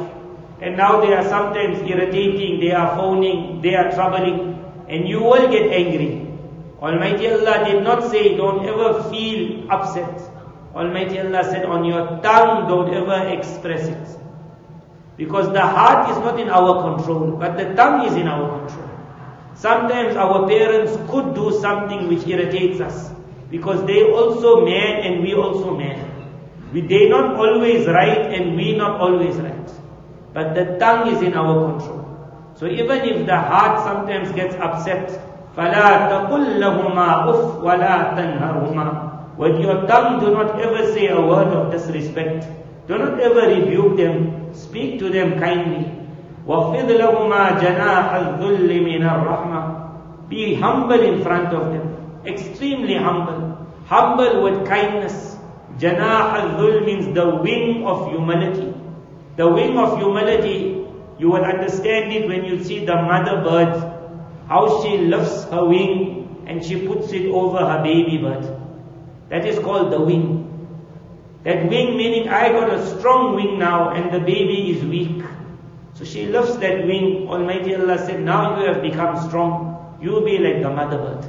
and 0.62 0.76
now 0.76 1.00
they 1.02 1.14
are 1.14 1.24
sometimes 1.24 1.80
irritating, 1.88 2.60
they 2.60 2.72
are 2.72 2.96
phoning, 2.98 3.62
they 3.62 3.76
are 3.76 3.92
troubling, 3.92 4.58
and 4.90 5.08
you 5.08 5.22
will 5.22 5.48
get 5.52 5.72
angry. 5.72 6.26
Almighty 6.82 7.30
Allah 7.30 7.66
did 7.66 7.84
not 7.84 8.10
say 8.10 8.36
don't 8.38 8.66
ever 8.66 9.04
feel 9.10 9.70
upset. 9.72 10.22
Almighty 10.76 11.20
Allah 11.20 11.44
said 11.44 11.66
on 11.66 11.84
your 11.86 12.20
tongue 12.22 12.68
don't 12.68 12.94
ever 12.94 13.28
express 13.34 13.88
it. 13.88 14.08
Because 15.18 15.52
the 15.52 15.62
heart 15.66 16.12
is 16.12 16.18
not 16.22 16.40
in 16.40 16.50
our 16.50 16.84
control, 16.94 17.32
but 17.38 17.58
the 17.58 17.74
tongue 17.74 18.06
is 18.06 18.14
in 18.16 18.28
our 18.28 18.60
control. 18.60 18.88
Sometimes 19.56 20.16
our 20.16 20.46
parents 20.48 20.94
could 21.10 21.34
do 21.34 21.50
something 21.60 22.08
which 22.08 22.28
irritates 22.28 22.80
us. 22.80 23.10
Because 23.50 23.84
they 23.88 24.04
also 24.12 24.62
man 24.64 25.02
and 25.02 25.24
we 25.24 25.34
also 25.34 25.76
man. 25.76 25.98
We, 26.72 26.82
they 26.82 27.10
not 27.10 27.36
always 27.36 27.88
right 27.88 28.30
and 28.38 28.56
we 28.56 28.76
not 28.78 29.00
always 29.02 29.36
right. 29.38 29.72
But 30.34 30.54
the 30.54 30.78
tongue 30.78 31.10
is 31.16 31.24
in 31.24 31.34
our 31.34 31.72
control. 31.72 32.06
So 32.54 32.68
even 32.68 33.02
if 33.02 33.26
the 33.26 33.40
heart 33.40 33.82
sometimes 33.82 34.32
gets 34.36 34.54
upset, 34.56 35.10
فَلَا 35.58 36.06
تَقُلْ 36.06 36.62
لَهُمَا 36.62 37.10
أُفْ 37.34 37.66
وَلَا 37.66 38.14
تَنْهَرْهُمَا 38.14 39.11
With 39.42 39.60
your 39.60 39.86
tongue 39.88 40.20
do 40.20 40.32
not 40.32 40.60
ever 40.60 40.92
say 40.94 41.08
a 41.08 41.22
word 41.22 41.48
of 41.48 41.72
disrespect. 41.72 42.48
Do 42.88 42.98
not 42.98 43.20
ever 43.20 43.48
rebuke 43.48 43.98
them. 43.98 44.54
Speak 44.54 45.00
to 45.00 45.10
them 45.10 45.40
kindly. 45.40 45.92
وَفِضْ 46.48 46.88
لَهُمَا 46.88 47.60
جَنَاحَ 47.60 48.10
الذُّلِّ 48.24 48.70
مِنَ 48.90 49.02
الرَّحْمَةِ 49.04 50.30
Be 50.30 50.56
humble 50.56 51.02
in 51.02 51.22
front 51.22 51.54
of 51.54 51.74
them. 51.74 52.22
Extremely 52.26 52.96
humble. 52.96 53.68
Humble 53.86 54.44
with 54.44 54.68
kindness. 54.68 55.38
Janah 55.78 56.58
al 56.58 56.82
means 56.82 57.14
the 57.14 57.36
wing 57.36 57.86
of 57.86 58.10
humility. 58.10 58.74
The 59.36 59.48
wing 59.48 59.78
of 59.78 59.98
humility, 60.00 60.86
you 61.20 61.30
will 61.30 61.46
understand 61.46 62.12
it 62.12 62.28
when 62.28 62.46
you 62.46 62.64
see 62.64 62.86
the 62.86 62.96
mother 62.96 63.44
bird 63.44 63.98
how 64.48 64.82
she 64.82 64.98
lifts 64.98 65.44
her 65.46 65.66
wing 65.66 66.44
and 66.48 66.64
she 66.64 66.88
puts 66.88 67.12
it 67.12 67.28
over 67.28 67.58
her 67.58 67.84
baby 67.84 68.18
bird. 68.18 68.61
That 69.32 69.46
is 69.46 69.60
called 69.60 69.92
the 69.92 70.00
wing. 70.00 70.44
That 71.44 71.70
wing 71.70 71.98
meaning 71.98 72.30
I 72.30 72.50
got 72.50 72.70
a 72.70 72.86
strong 72.98 73.36
wing 73.36 73.60
now 73.60 73.92
and 73.92 74.14
the 74.14 74.20
baby 74.20 74.72
is 74.72 74.84
weak. 74.84 75.24
So 75.94 76.06
she 76.06 76.28
lifts 76.28 76.56
that 76.58 76.86
wing. 76.86 77.28
Almighty 77.28 77.76
Allah 77.76 77.98
said, 77.98 78.22
now 78.22 78.60
you 78.60 78.68
have 78.68 78.82
become 78.82 79.18
strong. 79.28 79.98
You 80.02 80.12
will 80.12 80.26
be 80.26 80.38
like 80.38 80.62
the 80.62 80.70
mother 80.70 80.98
bird. 80.98 81.26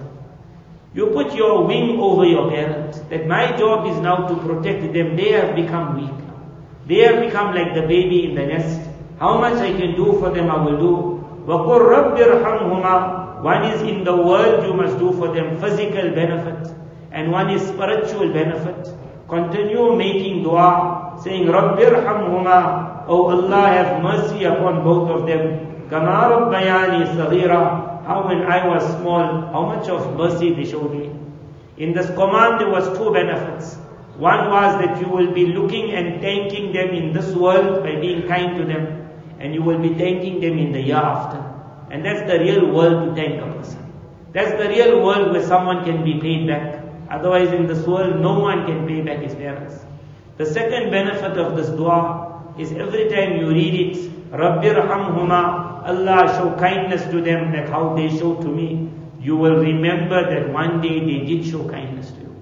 You 0.94 1.06
put 1.08 1.34
your 1.34 1.66
wing 1.66 1.98
over 2.00 2.24
your 2.24 2.50
parent. 2.50 3.08
That 3.10 3.26
my 3.26 3.56
job 3.56 3.86
is 3.86 3.98
now 3.98 4.28
to 4.28 4.36
protect 4.36 4.92
them. 4.92 5.16
They 5.16 5.30
have 5.32 5.54
become 5.54 5.96
weak. 6.00 6.24
They 6.86 7.00
have 7.06 7.20
become 7.20 7.54
like 7.54 7.74
the 7.74 7.82
baby 7.82 8.24
in 8.24 8.34
the 8.34 8.46
nest. 8.46 8.80
How 9.18 9.38
much 9.38 9.54
I 9.54 9.72
can 9.72 9.94
do 9.96 10.18
for 10.20 10.30
them, 10.30 10.50
I 10.50 10.64
will 10.64 10.78
do. 10.78 11.18
وَقُلْ 11.46 11.80
رَبِّ 11.80 12.16
ارْحَمْهُمَا 12.18 13.42
One 13.42 13.64
is 13.72 13.82
in 13.82 14.04
the 14.04 14.14
world 14.16 14.64
you 14.66 14.74
must 14.74 14.98
do 14.98 15.12
for 15.12 15.32
them 15.34 15.60
physical 15.60 16.10
benefit 16.10 16.74
and 17.13 17.31
one 17.31 17.49
is 17.49 17.61
spiritual 17.61 18.33
benefit. 18.33 18.89
Continue 19.29 19.95
making 19.95 20.43
dua, 20.43 21.17
saying, 21.23 21.45
Rabbirhamhuma, 21.47 23.05
O 23.07 23.29
Allah, 23.29 23.67
have 23.69 24.01
mercy 24.03 24.43
upon 24.43 24.83
both 24.83 25.09
of 25.09 25.27
them. 25.27 25.87
Kama 25.89 26.49
bayani 26.51 27.05
Saghira, 27.15 28.03
how 28.05 28.27
when 28.27 28.41
I 28.43 28.67
was 28.67 28.83
small, 28.97 29.23
how 29.53 29.65
much 29.65 29.87
of 29.89 30.17
mercy 30.17 30.53
they 30.53 30.65
showed 30.65 30.91
me. 30.91 31.11
In 31.77 31.93
this 31.93 32.07
command 32.07 32.59
there 32.59 32.69
was 32.69 32.97
two 32.97 33.13
benefits. 33.13 33.75
One 34.17 34.49
was 34.49 34.77
that 34.81 35.01
you 35.01 35.07
will 35.07 35.31
be 35.33 35.47
looking 35.47 35.91
and 35.91 36.21
thanking 36.21 36.73
them 36.73 36.89
in 36.89 37.13
this 37.13 37.33
world 37.35 37.83
by 37.83 37.95
being 37.95 38.27
kind 38.27 38.57
to 38.57 38.65
them, 38.65 39.09
and 39.39 39.53
you 39.53 39.63
will 39.63 39.79
be 39.79 39.93
thanking 39.95 40.39
them 40.41 40.57
in 40.57 40.71
the 40.71 40.81
year 40.81 40.97
after. 40.97 41.41
And 41.91 42.05
that's 42.05 42.29
the 42.29 42.39
real 42.39 42.71
world 42.73 43.09
to 43.09 43.15
thank 43.15 43.41
a 43.41 43.47
person. 43.57 43.79
That's 44.33 44.51
the 44.61 44.69
real 44.69 45.03
world 45.03 45.31
where 45.31 45.45
someone 45.45 45.83
can 45.85 46.03
be 46.03 46.19
paid 46.19 46.47
back. 46.47 46.82
Otherwise, 47.09 47.49
in 47.53 47.67
this 47.67 47.85
world, 47.85 48.19
no 48.19 48.39
one 48.39 48.65
can 48.65 48.87
pay 48.87 49.01
back 49.01 49.19
his 49.19 49.35
parents. 49.35 49.75
The 50.37 50.45
second 50.45 50.89
benefit 50.91 51.37
of 51.37 51.55
this 51.55 51.69
dua 51.69 52.41
is 52.57 52.71
every 52.71 53.09
time 53.09 53.37
you 53.37 53.49
read 53.49 53.73
it, 53.73 54.31
Rabbir 54.31 54.73
hamhuma, 54.89 55.85
Allah 55.85 56.25
show 56.37 56.57
kindness 56.57 57.03
to 57.11 57.21
them 57.21 57.53
like 57.53 57.69
how 57.69 57.93
they 57.95 58.09
show 58.09 58.35
to 58.41 58.47
me. 58.47 58.89
You 59.21 59.37
will 59.37 59.57
remember 59.57 60.25
that 60.27 60.51
one 60.51 60.81
day 60.81 60.99
they 60.99 61.25
did 61.25 61.45
show 61.45 61.69
kindness 61.69 62.09
to 62.11 62.21
you. 62.21 62.35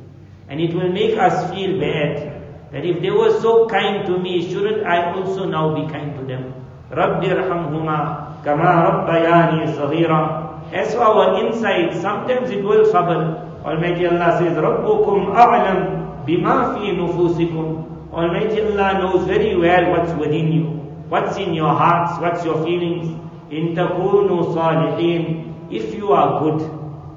And 0.48 0.62
it 0.62 0.74
will 0.74 0.90
make 0.90 1.18
us 1.18 1.52
feel 1.52 1.80
bad 1.80 2.42
that 2.72 2.86
if 2.86 3.02
they 3.02 3.12
were 3.12 3.38
so 3.42 3.68
kind 3.68 4.06
to 4.08 4.18
me, 4.18 4.50
shouldn't 4.50 4.86
I 4.88 5.12
also 5.14 5.46
now 5.46 5.76
be 5.76 5.92
kind 5.92 6.18
to 6.18 6.24
them? 6.24 6.54
Rabbir 6.90 7.44
hamhuma, 7.44 8.42
kama 8.44 8.64
rabbayani 8.88 9.76
saghira. 9.76 10.72
As 10.72 10.94
for 10.94 11.02
our 11.04 11.46
inside, 11.46 12.02
sometimes 12.02 12.50
it 12.52 12.64
will 12.64 12.90
trouble. 12.90 13.51
Almighty 13.65 14.07
Allah 14.07 14.39
says, 14.39 14.57
ربكم 14.57 15.31
أعلم 15.33 15.79
بما 16.27 16.75
في 16.79 16.93
نفوسكم 16.93 17.85
Almighty 18.13 18.61
Allah 18.63 18.99
knows 19.01 19.27
very 19.27 19.57
well 19.57 19.91
what's 19.91 20.13
within 20.15 20.53
you, 20.53 20.65
what's 21.09 21.37
in 21.37 21.53
your 21.53 21.69
hearts, 21.75 22.21
what's 22.21 22.45
your 22.45 22.63
feelings. 22.65 23.09
إن 23.53 23.75
تكونوا 23.75 24.43
صالحين 24.55 25.45
If 25.71 25.95
you 25.95 26.13
are 26.13 26.41
good, 26.41 26.63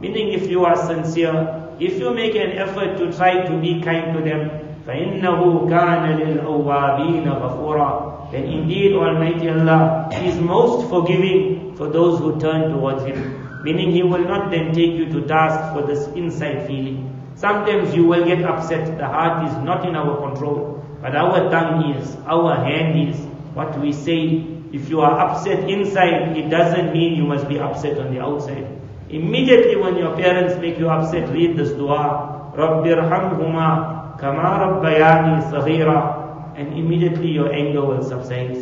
meaning 0.01 0.33
if 0.33 0.49
you 0.49 0.65
are 0.65 0.75
sincere, 0.75 1.69
if 1.79 1.99
you 1.99 2.13
make 2.13 2.35
an 2.35 2.51
effort 2.57 2.97
to 2.97 3.11
try 3.13 3.45
to 3.47 3.53
be 3.61 3.81
kind 3.81 4.13
to 4.17 4.21
them, 4.21 4.49
فإنه 4.87 5.67
كان 5.69 6.17
للأوابين 6.19 7.29
غفورا 7.29 8.09
then 8.31 8.43
indeed 8.45 8.93
Almighty 8.93 9.49
Allah 9.49 10.09
is 10.23 10.35
most 10.39 10.87
forgiving 10.89 11.73
for 11.75 11.87
those 11.89 12.19
who 12.19 12.39
turn 12.39 12.71
towards 12.71 13.03
Him. 13.03 13.42
Meaning 13.63 13.91
He 13.91 14.03
will 14.03 14.23
not 14.23 14.51
then 14.51 14.73
take 14.73 14.93
you 14.93 15.05
to 15.11 15.27
task 15.27 15.73
for 15.73 15.85
this 15.85 16.07
inside 16.15 16.67
feeling. 16.67 17.05
Sometimes 17.35 17.95
you 17.95 18.05
will 18.05 18.25
get 18.25 18.43
upset, 18.43 18.97
the 18.97 19.05
heart 19.05 19.47
is 19.47 19.55
not 19.63 19.87
in 19.87 19.95
our 19.95 20.17
control, 20.17 20.85
but 21.01 21.15
our 21.15 21.49
tongue 21.49 21.95
is, 21.95 22.15
our 22.27 22.55
hand 22.55 23.09
is, 23.09 23.17
what 23.53 23.79
we 23.79 23.93
say. 23.93 24.45
If 24.71 24.89
you 24.89 25.01
are 25.01 25.19
upset 25.19 25.69
inside, 25.69 26.37
it 26.37 26.49
doesn't 26.49 26.93
mean 26.93 27.15
you 27.15 27.25
must 27.25 27.47
be 27.47 27.57
upset 27.57 27.97
on 27.97 28.13
the 28.13 28.21
outside. 28.21 28.67
Immediately 29.09 29.77
when 29.77 29.95
your 29.95 30.15
parents 30.15 30.55
make 30.61 30.77
you 30.77 30.89
upset, 30.89 31.29
read 31.29 31.57
this 31.57 31.71
dua. 31.71 32.51
رَبِّ 32.55 32.83
ارْحَمْهُمَا 32.85 34.19
كَمَا 34.19 34.49
رَبَّيَانِي 34.59 35.51
صَغِيرًا 35.51 36.19
and 36.59 36.77
immediately 36.77 37.31
your 37.31 37.51
anger 37.53 37.81
will 37.85 38.03
subside. 38.03 38.57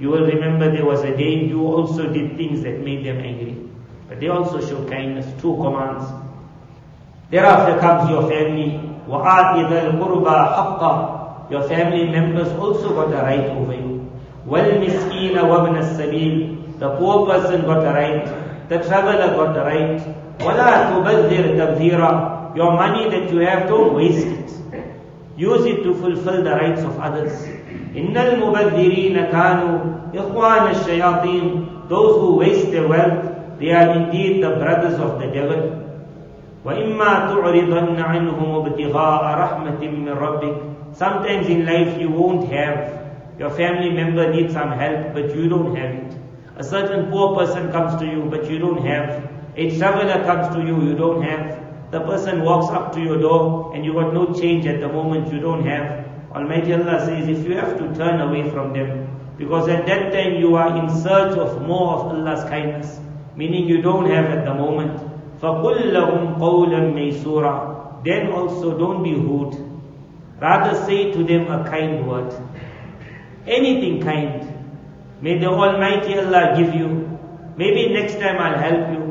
You 0.00 0.08
will 0.08 0.26
remember 0.26 0.72
there 0.72 0.86
was 0.86 1.02
a 1.02 1.14
day 1.14 1.44
you 1.44 1.60
also 1.60 2.10
did 2.10 2.36
things 2.36 2.62
that 2.62 2.80
made 2.80 3.04
them 3.04 3.18
angry. 3.18 3.57
They 4.19 4.27
also 4.27 4.59
show 4.59 4.83
kindness, 4.89 5.25
two 5.41 5.55
commands. 5.55 6.05
Thereafter 7.31 7.79
comes 7.79 8.09
your 8.09 8.27
family. 8.29 8.81
وَآتِ 9.07 9.55
الْقُرْبَى 9.71 10.37
حَقًّا 10.55 11.51
Your 11.51 11.63
family 11.63 12.05
members 12.09 12.49
also 12.59 12.93
got 12.93 13.13
a 13.13 13.23
right 13.23 13.49
over 13.57 13.73
you. 13.73 14.11
وَالْمِسْكِينَ 14.47 15.33
وَابْنَ 15.37 15.77
السَّبِيلِ 15.77 16.79
The 16.79 16.89
poor 16.97 17.25
person 17.27 17.61
got 17.61 17.85
a 17.85 17.93
right. 17.93 18.69
The 18.69 18.77
traveler 18.79 19.35
got 19.35 19.57
a 19.57 19.63
right. 19.63 20.01
وَلَا 20.39 20.93
تُبَذِّرْ 20.93 21.57
تَبْذِيرًا 21.57 22.55
Your 22.55 22.73
money 22.73 23.09
that 23.09 23.31
you 23.31 23.39
have, 23.39 23.67
don't 23.67 23.93
waste 23.95 24.27
it. 24.27 24.51
Use 25.37 25.65
it 25.65 25.83
to 25.83 25.93
fulfill 25.95 26.43
the 26.43 26.51
rights 26.51 26.81
of 26.81 26.99
others. 26.99 27.31
إِنَّ 27.95 28.13
الْمُبَذِّرِينَ 28.13 29.31
كَانُوا 29.31 30.13
إِخْوَانَ 30.13 30.71
الشَّيَاطِينَ 30.75 31.87
Those 31.89 32.15
who 32.21 32.35
waste 32.37 32.69
their 32.71 32.87
wealth, 32.87 33.28
they 33.58 33.72
are 33.72 33.90
indeed 33.96 34.42
the 34.42 34.50
brothers 34.50 34.98
of 34.98 35.20
the 35.20 35.26
devil. 35.28 35.80
وَإِمَّا 36.64 37.28
تُعْرِضَنَّ 37.30 37.96
عَنْهُمْ 37.96 38.50
ابْتِغَاءَ 38.66 39.22
رَحْمَةٍ 39.44 39.80
مِّن 39.80 40.16
رَبِّكَ 40.16 40.96
Sometimes 40.96 41.48
in 41.48 41.66
life 41.66 42.00
you 42.00 42.10
won't 42.10 42.50
have. 42.52 43.04
Your 43.38 43.50
family 43.50 43.90
member 43.90 44.32
needs 44.32 44.52
some 44.52 44.70
help, 44.70 45.12
but 45.12 45.34
you 45.34 45.48
don't 45.48 45.74
have 45.76 45.94
it. 45.94 46.16
A 46.56 46.62
certain 46.62 47.10
poor 47.10 47.36
person 47.36 47.72
comes 47.72 48.00
to 48.00 48.06
you, 48.06 48.28
but 48.30 48.48
you 48.48 48.58
don't 48.58 48.86
have. 48.86 49.28
A 49.56 49.76
traveler 49.76 50.24
comes 50.24 50.54
to 50.54 50.62
you, 50.62 50.82
you 50.88 50.94
don't 50.94 51.22
have. 51.22 51.90
The 51.90 52.00
person 52.00 52.42
walks 52.42 52.72
up 52.72 52.92
to 52.94 53.00
your 53.00 53.20
door 53.20 53.72
and 53.74 53.84
you 53.84 53.92
got 53.92 54.14
no 54.14 54.32
change 54.32 54.66
at 54.66 54.80
the 54.80 54.88
moment, 54.88 55.32
you 55.32 55.40
don't 55.40 55.64
have. 55.66 56.06
Almighty 56.32 56.72
Allah 56.72 57.04
says, 57.06 57.28
if 57.28 57.46
you 57.46 57.56
have 57.56 57.78
to 57.78 57.94
turn 57.94 58.20
away 58.20 58.50
from 58.50 58.72
them, 58.72 59.08
because 59.36 59.68
at 59.68 59.86
that 59.86 60.12
time 60.12 60.34
you 60.34 60.56
are 60.56 60.76
in 60.76 60.88
search 60.88 61.36
of 61.38 61.62
more 61.62 61.94
of 61.94 62.06
Allah's 62.06 62.42
kindness, 62.50 63.00
meaning 63.38 63.68
you 63.68 63.82
don't 63.82 64.06
have 64.10 64.26
at 64.26 64.44
the 64.44 64.54
moment. 64.54 65.00
فَقُلْ 65.40 65.92
لَهُمْ 65.92 66.38
قَوْلًا 66.38 66.94
مَيْسُورًا 66.94 68.04
Then 68.04 68.32
also 68.32 68.78
don't 68.78 69.02
be 69.02 69.14
rude. 69.14 69.56
Rather 70.40 70.74
say 70.86 71.12
to 71.12 71.24
them 71.24 71.50
a 71.50 71.64
kind 71.68 72.06
word. 72.06 72.34
Anything 73.46 74.00
kind. 74.02 74.46
May 75.20 75.38
the 75.38 75.48
Almighty 75.48 76.18
Allah 76.18 76.54
give 76.56 76.74
you. 76.74 77.18
Maybe 77.56 77.92
next 77.92 78.14
time 78.14 78.38
I'll 78.38 78.58
help 78.58 78.92
you. 78.92 79.04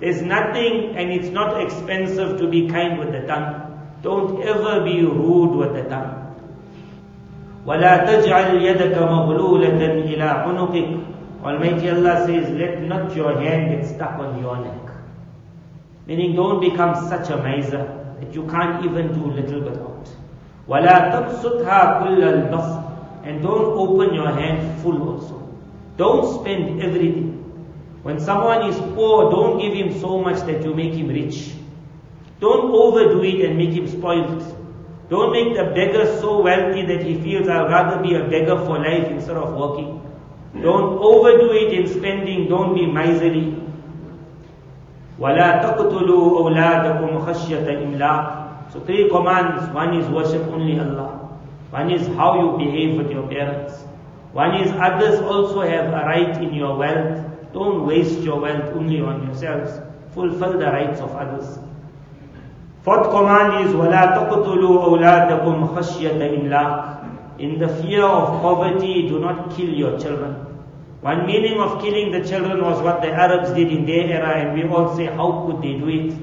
There's 0.00 0.22
nothing 0.22 0.96
and 0.96 1.10
it's 1.10 1.28
not 1.28 1.60
expensive 1.60 2.38
to 2.38 2.48
be 2.48 2.68
kind 2.68 2.98
with 2.98 3.12
the 3.12 3.26
tongue. 3.26 3.66
Don't 4.02 4.42
ever 4.42 4.82
be 4.84 5.02
rude 5.04 5.56
with 5.56 5.74
the 5.74 5.84
tongue. 5.84 6.16
وَلَا 7.66 8.06
تَجْعَلْ 8.08 8.56
يَدَكَ 8.56 8.96
مَغْلُولَةً 8.96 9.80
إِلَىٰ 10.08 10.30
عُنُقِكَ 10.44 11.13
Almighty 11.44 11.88
Allah 11.88 12.26
says, 12.26 12.50
let 12.50 12.82
not 12.82 13.16
your 13.16 13.40
hand 13.40 13.70
get 13.70 13.86
stuck 13.86 14.18
on 14.18 14.40
your 14.40 14.58
neck. 14.62 14.94
Meaning 16.06 16.36
don't 16.36 16.60
become 16.60 17.08
such 17.08 17.30
a 17.30 17.36
miser 17.36 17.96
that 18.20 18.34
you 18.34 18.46
can't 18.48 18.84
even 18.84 19.08
do 19.14 19.30
little 19.30 19.60
bit 19.62 19.78
out. 19.78 20.08
وَلَا 20.68 21.10
تَبْسُطْهَا 21.12 22.02
كُلَّ 22.02 22.22
الْبَسْطِ 22.22 23.24
And 23.24 23.42
don't 23.42 23.78
open 23.78 24.14
your 24.14 24.30
hand 24.30 24.82
full 24.82 25.00
also. 25.08 25.48
Don't 25.96 26.40
spend 26.40 26.82
everything. 26.82 27.36
When 28.02 28.18
someone 28.20 28.68
is 28.68 28.76
poor, 28.94 29.30
don't 29.30 29.58
give 29.60 29.72
him 29.74 29.98
so 30.00 30.20
much 30.20 30.40
that 30.46 30.64
you 30.64 30.74
make 30.74 30.94
him 30.94 31.08
rich. 31.08 31.52
Don't 32.40 32.70
overdo 32.70 33.22
it 33.22 33.44
and 33.44 33.58
make 33.58 33.70
him 33.70 33.86
spoiled. 33.86 34.56
Don't 35.10 35.32
make 35.32 35.56
the 35.56 35.64
beggar 35.74 36.06
so 36.20 36.40
wealthy 36.40 36.86
that 36.86 37.02
he 37.02 37.20
feels 37.20 37.48
I'd 37.48 37.70
rather 37.70 38.02
be 38.02 38.14
a 38.14 38.24
beggar 38.24 38.56
for 38.64 38.78
life 38.78 39.08
instead 39.08 39.36
of 39.36 39.54
working. 39.54 40.00
Don't 40.54 40.98
overdo 40.98 41.52
it 41.52 41.72
in 41.72 41.86
spending, 41.86 42.48
don't 42.48 42.74
be 42.74 42.86
miserly. 42.86 43.56
وَلَا 45.20 45.60
تَقْتُلُوا 45.62 46.38
أَوْلَادَكُمْ 46.40 47.10
خَشْيَةَ 47.26 47.66
إِمْلَاقٍ 47.68 48.72
So 48.72 48.80
three 48.80 49.08
commands. 49.10 49.68
One 49.74 49.94
is 49.94 50.08
worship 50.08 50.42
only 50.48 50.78
Allah. 50.80 51.28
One 51.70 51.90
is 51.90 52.06
how 52.16 52.34
you 52.40 52.56
behave 52.58 52.96
with 52.96 53.10
your 53.10 53.26
parents. 53.28 53.74
One 54.32 54.54
is 54.62 54.70
others 54.72 55.20
also 55.20 55.60
have 55.60 55.86
a 55.92 56.06
right 56.06 56.34
in 56.42 56.54
your 56.54 56.76
wealth. 56.78 57.26
Don't 57.52 57.84
waste 57.86 58.20
your 58.20 58.40
wealth 58.40 58.72
only 58.74 59.00
on 59.00 59.26
yourselves. 59.26 59.80
Fulfill 60.14 60.58
the 60.58 60.66
rights 60.66 61.00
of 61.00 61.10
others. 61.14 61.58
Fourth 62.82 63.10
command 63.10 63.66
is 63.68 63.74
وَلَا 63.74 64.16
تَقْتُلُوا 64.16 64.84
أَوْلَادَكُمْ 64.88 65.74
خَشْيَةَ 65.76 66.16
إِمْلَاقٍ 66.16 66.93
in 67.37 67.59
the 67.59 67.67
fear 67.67 68.03
of 68.03 68.41
poverty, 68.41 69.07
do 69.07 69.19
not 69.19 69.55
kill 69.55 69.69
your 69.69 69.99
children. 69.99 70.33
One 71.01 71.25
meaning 71.25 71.59
of 71.59 71.81
killing 71.81 72.11
the 72.11 72.27
children 72.27 72.61
was 72.61 72.81
what 72.81 73.01
the 73.01 73.09
Arabs 73.09 73.51
did 73.51 73.71
in 73.71 73.85
their 73.85 74.07
era, 74.09 74.39
and 74.39 74.57
we 74.57 74.67
all 74.67 74.95
say, 74.95 75.05
how 75.05 75.45
could 75.45 75.61
they 75.61 75.77
do 75.77 75.89
it? 75.89 76.13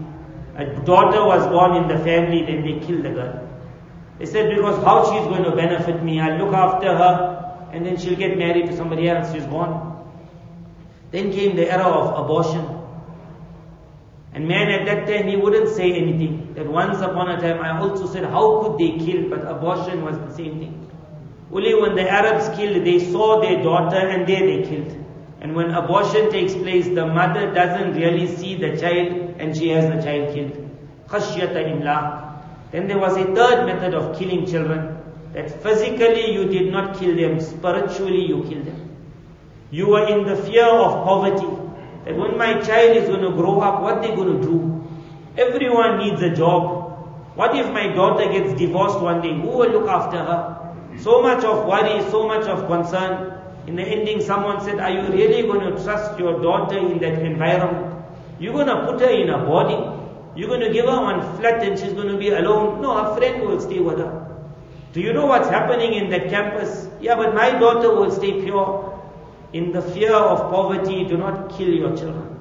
A 0.56 0.64
daughter 0.84 1.24
was 1.24 1.46
born 1.48 1.76
in 1.76 1.88
the 1.88 2.02
family, 2.02 2.44
then 2.44 2.62
they 2.62 2.84
killed 2.86 3.04
the 3.04 3.10
girl. 3.10 3.48
They 4.18 4.26
said, 4.26 4.54
because 4.54 4.82
how 4.84 5.04
she's 5.04 5.26
going 5.28 5.44
to 5.44 5.54
benefit 5.54 6.02
me, 6.02 6.20
I'll 6.20 6.38
look 6.38 6.54
after 6.54 6.96
her, 6.96 7.68
and 7.72 7.86
then 7.86 7.96
she'll 7.96 8.16
get 8.16 8.36
married 8.36 8.66
to 8.66 8.76
somebody 8.76 9.08
else, 9.08 9.32
she's 9.32 9.44
gone. 9.44 9.90
Then 11.10 11.30
came 11.30 11.56
the 11.56 11.70
era 11.70 11.84
of 11.84 12.24
abortion. 12.24 12.66
And 14.32 14.48
man 14.48 14.70
at 14.70 14.86
that 14.86 15.06
time, 15.06 15.28
he 15.28 15.36
wouldn't 15.36 15.68
say 15.68 15.92
anything. 15.92 16.54
That 16.54 16.66
once 16.66 17.00
upon 17.02 17.30
a 17.30 17.40
time, 17.40 17.60
I 17.62 17.78
also 17.78 18.06
said, 18.06 18.24
how 18.24 18.62
could 18.62 18.78
they 18.78 19.04
kill? 19.04 19.28
But 19.28 19.46
abortion 19.46 20.02
was 20.02 20.16
the 20.16 20.34
same 20.34 20.58
thing. 20.58 20.81
Only 21.52 21.74
when 21.74 21.94
the 21.94 22.08
Arabs 22.08 22.48
killed, 22.56 22.84
they 22.86 22.98
saw 22.98 23.40
their 23.40 23.62
daughter 23.62 23.98
and 23.98 24.26
there 24.26 24.46
they 24.46 24.62
killed. 24.66 24.96
And 25.42 25.54
when 25.54 25.70
abortion 25.70 26.30
takes 26.30 26.54
place, 26.54 26.86
the 26.86 27.06
mother 27.06 27.52
doesn't 27.52 27.94
really 27.94 28.26
see 28.26 28.54
the 28.54 28.76
child 28.76 29.34
and 29.38 29.54
she 29.54 29.68
has 29.68 29.84
the 29.84 30.00
child 30.02 30.34
killed. 30.34 30.70
Khashyata. 31.08 32.38
Then 32.70 32.88
there 32.88 32.98
was 32.98 33.18
a 33.18 33.24
third 33.34 33.66
method 33.66 33.92
of 33.92 34.18
killing 34.18 34.46
children. 34.46 34.96
That 35.34 35.62
physically 35.62 36.32
you 36.32 36.46
did 36.46 36.72
not 36.72 36.98
kill 36.98 37.16
them, 37.16 37.40
spiritually 37.40 38.24
you 38.26 38.44
killed 38.44 38.66
them. 38.66 38.96
You 39.70 39.88
were 39.88 40.06
in 40.06 40.24
the 40.24 40.36
fear 40.36 40.64
of 40.66 41.04
poverty. 41.04 41.46
That 42.04 42.16
when 42.16 42.38
my 42.38 42.60
child 42.60 42.96
is 42.96 43.08
going 43.08 43.22
to 43.22 43.30
grow 43.30 43.60
up, 43.60 43.82
what 43.82 44.00
they 44.00 44.14
going 44.14 44.40
to 44.40 44.46
do? 44.46 44.88
Everyone 45.36 45.98
needs 45.98 46.22
a 46.22 46.30
job. 46.34 46.80
What 47.34 47.54
if 47.56 47.66
my 47.72 47.88
daughter 47.88 48.30
gets 48.30 48.58
divorced 48.58 49.00
one 49.00 49.20
day? 49.20 49.34
Who 49.34 49.48
will 49.48 49.70
look 49.70 49.88
after 49.88 50.18
her? 50.18 50.61
So 51.00 51.22
much 51.22 51.44
of 51.44 51.66
worry, 51.66 52.02
so 52.10 52.26
much 52.26 52.46
of 52.46 52.66
concern. 52.66 53.38
In 53.66 53.76
the 53.76 53.82
ending, 53.82 54.20
someone 54.20 54.60
said, 54.60 54.80
Are 54.80 54.90
you 54.90 55.02
really 55.12 55.42
going 55.42 55.60
to 55.60 55.82
trust 55.82 56.18
your 56.18 56.42
daughter 56.42 56.78
in 56.78 56.98
that 56.98 57.22
environment? 57.22 58.04
You're 58.38 58.52
going 58.52 58.66
to 58.66 58.86
put 58.86 59.00
her 59.00 59.10
in 59.10 59.30
a 59.30 59.38
boarding. 59.38 60.00
You're 60.34 60.48
going 60.48 60.60
to 60.60 60.72
give 60.72 60.86
her 60.86 61.00
one 61.00 61.20
flat 61.36 61.62
and 61.62 61.78
she's 61.78 61.92
going 61.92 62.08
to 62.08 62.18
be 62.18 62.30
alone. 62.30 62.82
No, 62.82 62.96
her 62.96 63.16
friend 63.16 63.42
will 63.42 63.60
stay 63.60 63.78
with 63.78 63.98
her. 63.98 64.28
Do 64.92 65.00
you 65.00 65.12
know 65.12 65.26
what's 65.26 65.48
happening 65.48 65.94
in 65.94 66.10
that 66.10 66.28
campus? 66.28 66.88
Yeah, 67.00 67.14
but 67.16 67.34
my 67.34 67.50
daughter 67.50 67.94
will 67.94 68.10
stay 68.10 68.42
pure. 68.42 68.88
In 69.52 69.72
the 69.72 69.82
fear 69.82 70.14
of 70.14 70.50
poverty, 70.50 71.04
do 71.04 71.16
not 71.16 71.56
kill 71.56 71.68
your 71.68 71.96
children. 71.96 72.38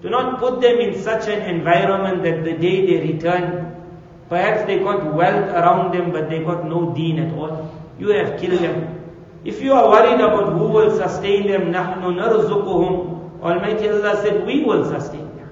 Do 0.00 0.10
not 0.10 0.38
put 0.40 0.60
them 0.60 0.78
in 0.78 1.00
such 1.00 1.28
an 1.28 1.42
environment 1.42 2.22
that 2.24 2.44
the 2.44 2.52
day 2.54 2.86
they 2.86 3.12
return, 3.12 3.76
perhaps 4.28 4.66
they 4.66 4.78
got 4.78 5.14
wealth 5.14 5.48
around 5.50 5.94
them, 5.94 6.10
but 6.12 6.28
they 6.28 6.42
got 6.42 6.66
no 6.66 6.92
deen 6.94 7.18
at 7.18 7.34
all 7.34 7.81
You 7.99 8.09
have 8.09 8.39
killed 8.39 8.59
them. 8.61 8.97
If 9.45 9.61
you 9.61 9.73
are 9.73 9.87
worried 9.89 10.19
about 10.19 10.53
who 10.53 10.67
will 10.67 10.91
sustain 10.97 11.47
them, 11.47 11.71
نَحْنُ 11.71 12.01
نَرْزُقُهُمْ 12.03 13.41
Almighty 13.41 13.87
Allah 13.89 14.19
said, 14.21 14.45
we 14.45 14.63
will 14.63 14.83
sustain 14.89 15.25
them. 15.37 15.49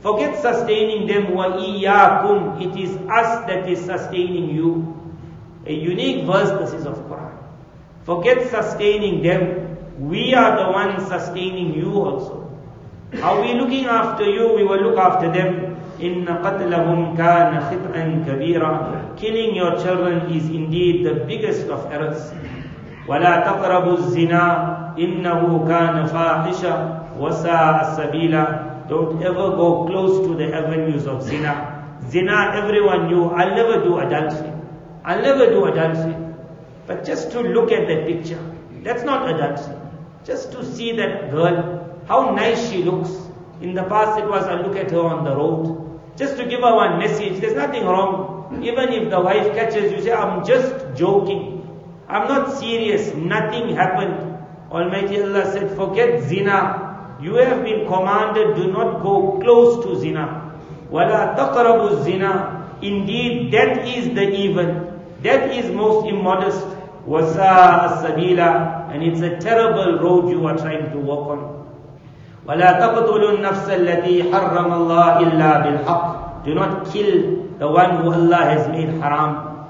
Forget 0.00 0.36
sustaining 0.40 1.06
them, 1.06 1.32
وَإِيَّاكُمْ 1.32 2.60
It 2.60 2.76
is 2.78 2.96
us 3.08 3.46
that 3.46 3.68
is 3.68 3.80
sustaining 3.84 4.50
you. 4.54 4.94
A 5.66 5.72
unique 5.72 6.24
verse 6.26 6.50
this 6.60 6.72
is 6.80 6.86
of 6.86 6.96
Quran. 7.08 7.32
Forget 8.04 8.50
sustaining 8.50 9.22
them. 9.22 9.76
We 9.98 10.34
are 10.34 10.56
the 10.64 10.70
ones 10.72 11.06
sustaining 11.08 11.74
you 11.74 11.92
also. 12.02 12.50
Are 13.22 13.40
we 13.40 13.54
looking 13.54 13.86
after 13.86 14.24
you? 14.24 14.54
We 14.54 14.64
will 14.64 14.82
look 14.82 14.98
after 14.98 15.30
them. 15.32 15.76
إِنَّ 16.00 16.26
قَتْلَهُمْ 16.26 17.16
كَانَ 17.16 17.60
خِطْئًا 17.70 18.24
كَبِيرًا 18.26 18.95
Killing 19.16 19.54
your 19.54 19.76
children 19.82 20.32
is 20.32 20.48
indeed 20.48 21.06
the 21.06 21.24
biggest 21.26 21.68
of 21.68 21.90
errors. 21.92 22.32
وَلَا 23.06 23.44
تَقْرَبُوا 23.44 23.96
الزِّنَا 23.98 24.96
إِنَّهُ 24.96 25.40
كَانَ 25.66 26.06
فَاحِشًا 26.06 27.18
وَسَاءَ 27.18 27.96
سَبِيلًا 27.96 28.88
Don't 28.88 29.22
ever 29.22 29.56
go 29.56 29.86
close 29.86 30.26
to 30.26 30.34
the 30.34 30.54
avenues 30.54 31.06
of 31.06 31.22
zina. 31.22 31.98
Zina, 32.08 32.52
everyone 32.54 33.06
knew. 33.08 33.24
I'll 33.30 33.54
never 33.54 33.82
do 33.82 33.98
adultery. 33.98 34.52
I'll 35.04 35.22
never 35.22 35.46
do 35.46 35.64
adultery. 35.64 36.16
But 36.86 37.04
just 37.04 37.30
to 37.32 37.40
look 37.40 37.72
at 37.72 37.86
that 37.88 38.06
picture, 38.06 38.42
that's 38.82 39.02
not 39.02 39.28
adultery. 39.30 39.76
Just 40.24 40.52
to 40.52 40.64
see 40.64 40.92
that 40.96 41.30
girl, 41.30 41.98
how 42.06 42.34
nice 42.34 42.70
she 42.70 42.82
looks. 42.82 43.10
In 43.60 43.74
the 43.74 43.84
past 43.84 44.18
it 44.18 44.26
was, 44.28 44.44
I 44.44 44.60
look 44.60 44.76
at 44.76 44.90
her 44.90 45.00
on 45.00 45.24
the 45.24 45.34
road. 45.34 46.00
Just 46.16 46.36
to 46.36 46.44
give 46.44 46.60
her 46.60 46.74
one 46.74 46.98
message, 46.98 47.40
there's 47.40 47.54
nothing 47.54 47.84
wrong. 47.84 48.35
Even 48.62 48.92
if 48.92 49.10
the 49.10 49.20
wife 49.20 49.54
catches 49.54 49.92
you, 49.92 50.02
say, 50.02 50.12
I'm 50.12 50.44
just 50.44 50.94
joking. 50.96 51.62
I'm 52.08 52.28
not 52.28 52.58
serious. 52.58 53.14
Nothing 53.14 53.74
happened. 53.74 54.38
Almighty 54.70 55.20
Allah 55.22 55.50
said, 55.52 55.76
forget 55.76 56.22
zina. 56.28 57.16
You 57.20 57.34
have 57.36 57.62
been 57.64 57.86
commanded, 57.86 58.56
do 58.56 58.72
not 58.72 59.02
go 59.02 59.38
close 59.40 59.84
to 59.84 59.98
zina. 60.00 60.52
وَلَا 60.90 61.36
تَقْرَبُوا 61.36 62.04
zina. 62.04 62.76
Indeed, 62.82 63.52
that 63.52 63.86
is 63.86 64.14
the 64.14 64.28
evil. 64.30 65.00
That 65.22 65.50
is 65.54 65.70
most 65.70 66.06
immodest. 66.08 66.66
وَسَاءَ 67.08 67.88
السَّبِيلَ 67.90 68.38
And 68.92 69.02
it's 69.02 69.20
a 69.20 69.36
terrible 69.38 69.98
road 70.00 70.30
you 70.30 70.46
are 70.46 70.56
trying 70.56 70.90
to 70.92 70.98
walk 70.98 71.28
on. 71.30 71.40
وَلَا 72.46 72.80
تَقْتُلُوا 72.80 73.38
النَّفْسَ 73.38 73.68
الَّتِي 73.70 74.30
حَرَّمَ 74.30 74.70
اللَّهِ 74.72 75.18
إِلَّا 75.22 75.50
بِالْحَقِّ 75.64 76.44
Do 76.44 76.54
not 76.54 76.90
kill 76.92 77.45
the 77.58 77.68
one 77.68 78.02
who 78.02 78.12
Allah 78.12 78.44
has 78.44 78.68
made 78.68 78.88
haram. 79.00 79.66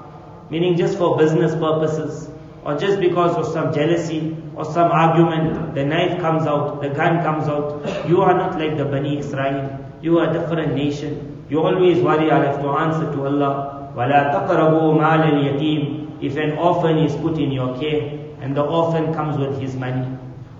Meaning 0.49 0.77
just 0.77 0.97
for 0.97 1.17
business 1.17 1.53
purposes. 1.53 2.29
Or 2.65 2.77
just 2.77 2.99
because 2.99 3.35
of 3.35 3.45
some 3.51 3.73
jealousy 3.73 4.37
or 4.55 4.63
some 4.65 4.91
argument, 4.91 5.75
the 5.75 5.83
knife 5.85 6.19
comes 6.21 6.47
out, 6.47 6.81
the 6.81 6.89
gun 6.89 7.21
comes 7.23 7.47
out. 7.47 8.07
You 8.07 8.21
are 8.21 8.33
not 8.33 8.57
like 8.59 8.77
the 8.77 8.85
Bani 8.85 9.19
Israel. 9.19 9.79
You 10.01 10.19
are 10.19 10.29
a 10.29 10.33
different 10.33 10.75
nation. 10.75 11.45
You 11.49 11.59
always 11.59 11.99
worry, 11.99 12.31
I 12.31 12.43
have 12.45 12.61
to 12.61 12.69
answer 12.69 13.11
to 13.11 13.25
Allah. 13.25 13.91
وَلَا 13.95 14.31
تَقْرَبُوا 14.33 14.97
مَالَ 14.97 15.21
الْيَتِيمِ 15.33 16.23
If 16.23 16.37
an 16.37 16.57
orphan 16.57 16.97
is 16.99 17.15
put 17.17 17.37
in 17.37 17.51
your 17.51 17.77
care, 17.79 18.19
and 18.41 18.55
the 18.55 18.63
orphan 18.63 19.13
comes 19.13 19.37
with 19.37 19.59
his 19.59 19.75
money, 19.75 20.07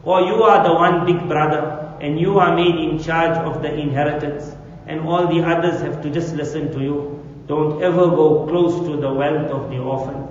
or 0.04 0.22
you 0.22 0.44
are 0.44 0.64
the 0.64 0.74
one 0.74 1.06
big 1.06 1.28
brother, 1.28 1.96
and 2.02 2.20
you 2.20 2.38
are 2.40 2.56
made 2.56 2.76
in 2.76 3.00
charge 3.02 3.38
of 3.40 3.62
the 3.62 3.74
inheritance, 3.74 4.56
and 4.88 5.02
all 5.02 5.28
the 5.28 5.42
others 5.42 5.82
have 5.82 6.02
to 6.02 6.10
just 6.10 6.36
listen 6.36 6.72
to 6.74 6.82
you, 6.82 7.17
don't 7.48 7.82
ever 7.84 8.08
go 8.08 8.46
close 8.48 8.76
to 8.88 8.96
the 8.98 9.12
wealth 9.14 9.52
of 9.52 9.70
the 9.70 9.78
orphan. 9.80 10.28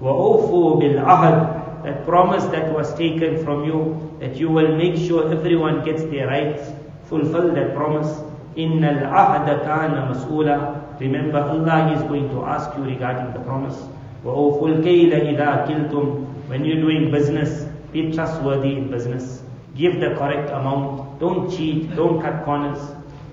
وَأَوْفُوا 0.00 0.80
بِالْعَهْدِ 0.80 1.84
That 1.84 2.04
promise 2.06 2.44
that 2.46 2.72
was 2.72 2.94
taken 2.94 3.44
from 3.44 3.64
you, 3.64 4.16
that 4.20 4.36
you 4.36 4.48
will 4.48 4.74
make 4.74 4.96
sure 4.96 5.30
everyone 5.30 5.84
gets 5.84 6.02
their 6.04 6.26
rights, 6.26 6.72
fulfill 7.04 7.52
that 7.54 7.74
promise. 7.74 8.08
إِنَّ 8.56 8.80
الْعَهْدَ 8.80 9.64
كَانَ 9.64 10.08
مَسْئُولًا 10.10 11.00
Remember, 11.00 11.40
Allah 11.40 11.92
is 11.92 12.02
going 12.04 12.28
to 12.30 12.44
ask 12.44 12.70
you 12.78 12.84
regarding 12.84 13.32
the 13.34 13.40
promise. 13.40 13.76
وَأَوْفُوا 14.24 14.80
الْكَيْلَ 14.80 15.12
إِذَا 15.12 15.66
كِلْتُمْ 15.68 16.48
When 16.48 16.64
you're 16.64 16.80
doing 16.80 17.10
business, 17.10 17.66
be 17.92 18.12
trustworthy 18.12 18.72
in 18.78 18.90
business. 18.90 19.42
Give 19.76 20.00
the 20.00 20.14
correct 20.14 20.50
amount. 20.50 21.20
Don't 21.20 21.50
cheat. 21.50 21.94
Don't 21.94 22.22
cut 22.22 22.44
corners. 22.44 22.80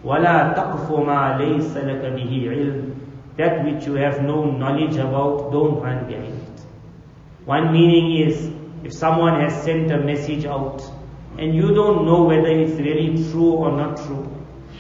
وَلَا 0.04 0.54
تَقْفُ 0.56 0.90
مَا 1.06 1.38
لَيْسَ 1.40 1.78
لَكَ 1.78 2.02
بِهِ 2.02 2.32
عِلْمٍ 2.50 2.95
That 3.37 3.65
which 3.65 3.87
you 3.87 3.95
have 3.95 4.23
no 4.23 4.45
knowledge 4.45 4.97
about, 4.97 5.53
don't 5.53 5.81
run 5.81 6.07
behind 6.07 6.35
it. 6.35 6.61
One 7.45 7.73
meaning 7.73 8.27
is, 8.27 8.51
if 8.83 8.93
someone 8.95 9.41
has 9.41 9.63
sent 9.63 9.91
a 9.91 9.99
message 9.99 10.47
out, 10.47 10.83
and 11.39 11.55
you 11.55 11.75
don't 11.75 12.07
know 12.07 12.23
whether 12.23 12.49
it's 12.49 12.81
really 12.81 13.31
true 13.31 13.53
or 13.53 13.73
not 13.73 13.99
true, 13.99 14.27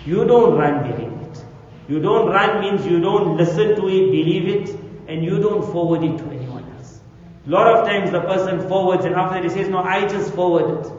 you 0.06 0.24
don't 0.24 0.56
run 0.56 0.90
behind 0.90 1.22
it. 1.22 1.44
You 1.88 2.00
don't 2.00 2.28
run 2.28 2.60
means 2.60 2.86
you 2.86 3.00
don't 3.00 3.36
listen 3.36 3.76
to 3.76 3.88
it, 3.88 4.10
believe 4.10 4.48
it, 4.48 4.80
and 5.06 5.24
you 5.24 5.38
don't 5.38 5.70
forward 5.70 6.02
it 6.02 6.16
to 6.18 6.24
anyone 6.30 6.64
else. 6.76 7.00
A 7.46 7.50
lot 7.50 7.76
of 7.76 7.86
times 7.86 8.10
the 8.10 8.20
person 8.20 8.66
forwards 8.68 9.04
and 9.04 9.14
after 9.14 9.42
he 9.42 9.48
says, 9.48 9.68
no, 9.68 9.78
I 9.78 10.08
just 10.08 10.34
forwarded. 10.34 10.90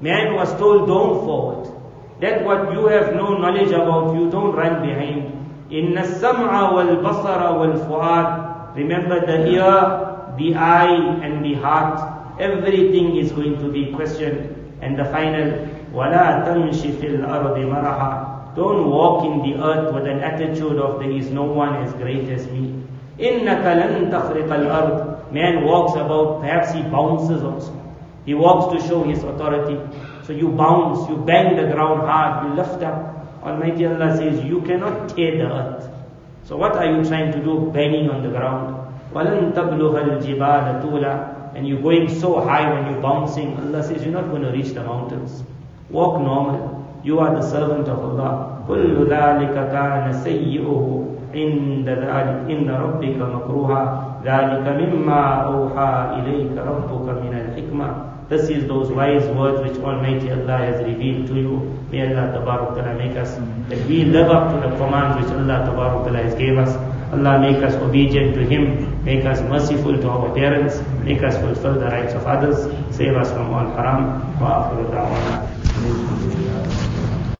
Man 0.00 0.34
was 0.34 0.50
told, 0.54 0.86
don't 0.86 1.24
forward. 1.24 1.74
That 2.20 2.44
what 2.44 2.72
you 2.72 2.86
have 2.86 3.14
no 3.14 3.36
knowledge 3.36 3.70
about, 3.70 4.14
you 4.14 4.30
don't 4.30 4.54
run 4.54 4.86
behind. 4.86 5.39
In 5.71 5.97
السمع 5.97 6.71
والبصر 6.71 7.57
والفؤاد 7.57 8.45
Remember 8.75 9.25
the 9.25 9.47
ear, 9.55 10.35
the 10.37 10.53
eye 10.55 10.95
and 11.23 11.43
the 11.45 11.53
heart. 11.55 11.97
Everything 12.39 13.15
is 13.15 13.31
going 13.31 13.57
to 13.59 13.71
be 13.71 13.93
questioned. 13.93 14.51
And 14.81 14.99
the 14.99 15.05
final, 15.05 15.65
وَلَا 15.93 16.43
تَمْشِ 16.45 16.81
فِي 16.99 17.07
الْأَرْضِ 17.23 17.55
مَرَحًا 17.55 18.55
Don't 18.55 18.89
walk 18.89 19.23
in 19.25 19.49
the 19.49 19.63
earth 19.63 19.93
with 19.93 20.05
an 20.07 20.19
attitude 20.19 20.77
of 20.77 20.99
there 20.99 21.09
is 21.11 21.31
no 21.31 21.43
one 21.43 21.75
as 21.83 21.93
great 21.93 22.27
as 22.29 22.45
me. 22.47 22.83
إِنَّكَ 23.17 23.63
لَن 23.63 24.11
تَخْرِقَ 24.11 24.49
الْأَرْضِ 24.51 25.31
Man 25.31 25.63
walks 25.63 25.93
about, 25.93 26.41
perhaps 26.41 26.73
he 26.73 26.81
bounces 26.83 27.41
also. 27.43 27.71
He 28.25 28.33
walks 28.33 28.73
to 28.83 28.87
show 28.89 29.03
his 29.03 29.23
authority. 29.23 29.79
So 30.25 30.33
you 30.33 30.49
bounce, 30.49 31.07
you 31.09 31.15
bang 31.17 31.55
the 31.55 31.71
ground 31.73 32.01
hard, 32.01 32.47
you 32.49 32.55
lift 32.55 32.83
up. 32.83 33.18
Almighty 33.43 33.85
Allah 33.85 34.15
says, 34.17 34.43
you 34.43 34.61
cannot 34.61 35.09
tear 35.09 35.37
the 35.37 35.45
earth. 35.51 35.89
So 36.43 36.57
what 36.57 36.75
are 36.75 36.85
you 36.85 37.03
trying 37.03 37.31
to 37.31 37.39
do 37.43 37.71
banging 37.73 38.09
on 38.09 38.23
the 38.23 38.29
ground? 38.29 38.81
وَلَن 39.13 39.53
تَبْلُغَ 39.53 39.93
الْجِبَالَ 39.95 40.81
طُولًا 40.83 41.55
And 41.55 41.67
you're 41.67 41.81
going 41.81 42.09
so 42.09 42.41
high 42.41 42.69
when 42.71 42.91
you're 42.91 43.01
bouncing, 43.01 43.55
Allah 43.57 43.83
says, 43.83 44.03
you're 44.03 44.13
not 44.13 44.29
going 44.29 44.41
to 44.41 44.51
reach 44.51 44.73
the 44.73 44.83
mountains. 44.83 45.43
Walk 45.89 46.19
normal. 46.21 46.83
You 47.03 47.19
are 47.19 47.33
the 47.33 47.41
servant 47.41 47.87
of 47.87 47.99
Allah. 47.99 48.63
كُلُّ 48.67 49.07
ذَلِكَ 49.07 49.53
كَانَ 49.71 50.11
سَيِّئُهُ 50.23 51.05
عند 51.35 51.89
ذلك 51.89 52.37
إن 52.49 52.69
ربك 52.69 53.17
مكروها 53.19 53.81
ذلك 54.23 54.65
مما 54.81 55.21
أوحى 55.51 55.91
إليك 56.19 56.55
ربك 56.57 57.07
من 57.23 57.33
الحكمة 57.33 57.87
This 58.30 58.48
is 58.48 58.68
those 58.68 58.92
wise 58.92 59.26
words 59.36 59.60
which 59.60 59.76
Almighty 59.82 60.30
Allah 60.30 60.58
has 60.58 60.80
revealed 60.84 61.26
to 61.26 61.34
you. 61.34 61.54
May 61.90 62.02
Allah 62.06 62.30
Ta'ala 62.30 62.94
make 62.96 63.16
us, 63.16 63.34
that 63.68 63.84
we 63.88 64.04
live 64.04 64.30
up 64.30 64.54
to 64.54 64.60
the 64.68 64.76
commands 64.76 65.16
which 65.18 65.34
Allah 65.34 65.66
Ta'ala 65.66 66.22
has 66.22 66.36
gave 66.36 66.56
us. 66.56 66.76
Allah 67.12 67.40
make 67.40 67.60
us 67.60 67.74
obedient 67.74 68.36
to 68.36 68.46
Him, 68.46 69.04
make 69.04 69.24
us 69.24 69.40
merciful 69.50 69.98
to 69.98 70.08
our 70.08 70.32
parents, 70.32 70.78
make 71.02 71.24
us 71.24 71.36
fulfill 71.38 71.74
the 71.74 71.86
rights 71.86 72.14
of 72.14 72.24
others, 72.24 72.70
save 72.94 73.16
us 73.16 73.32
from 73.32 73.52
all 73.52 73.66
haram. 73.74 74.22
Wa 74.38 74.62
akhiru 74.62 74.86
da'wana. 74.94 76.49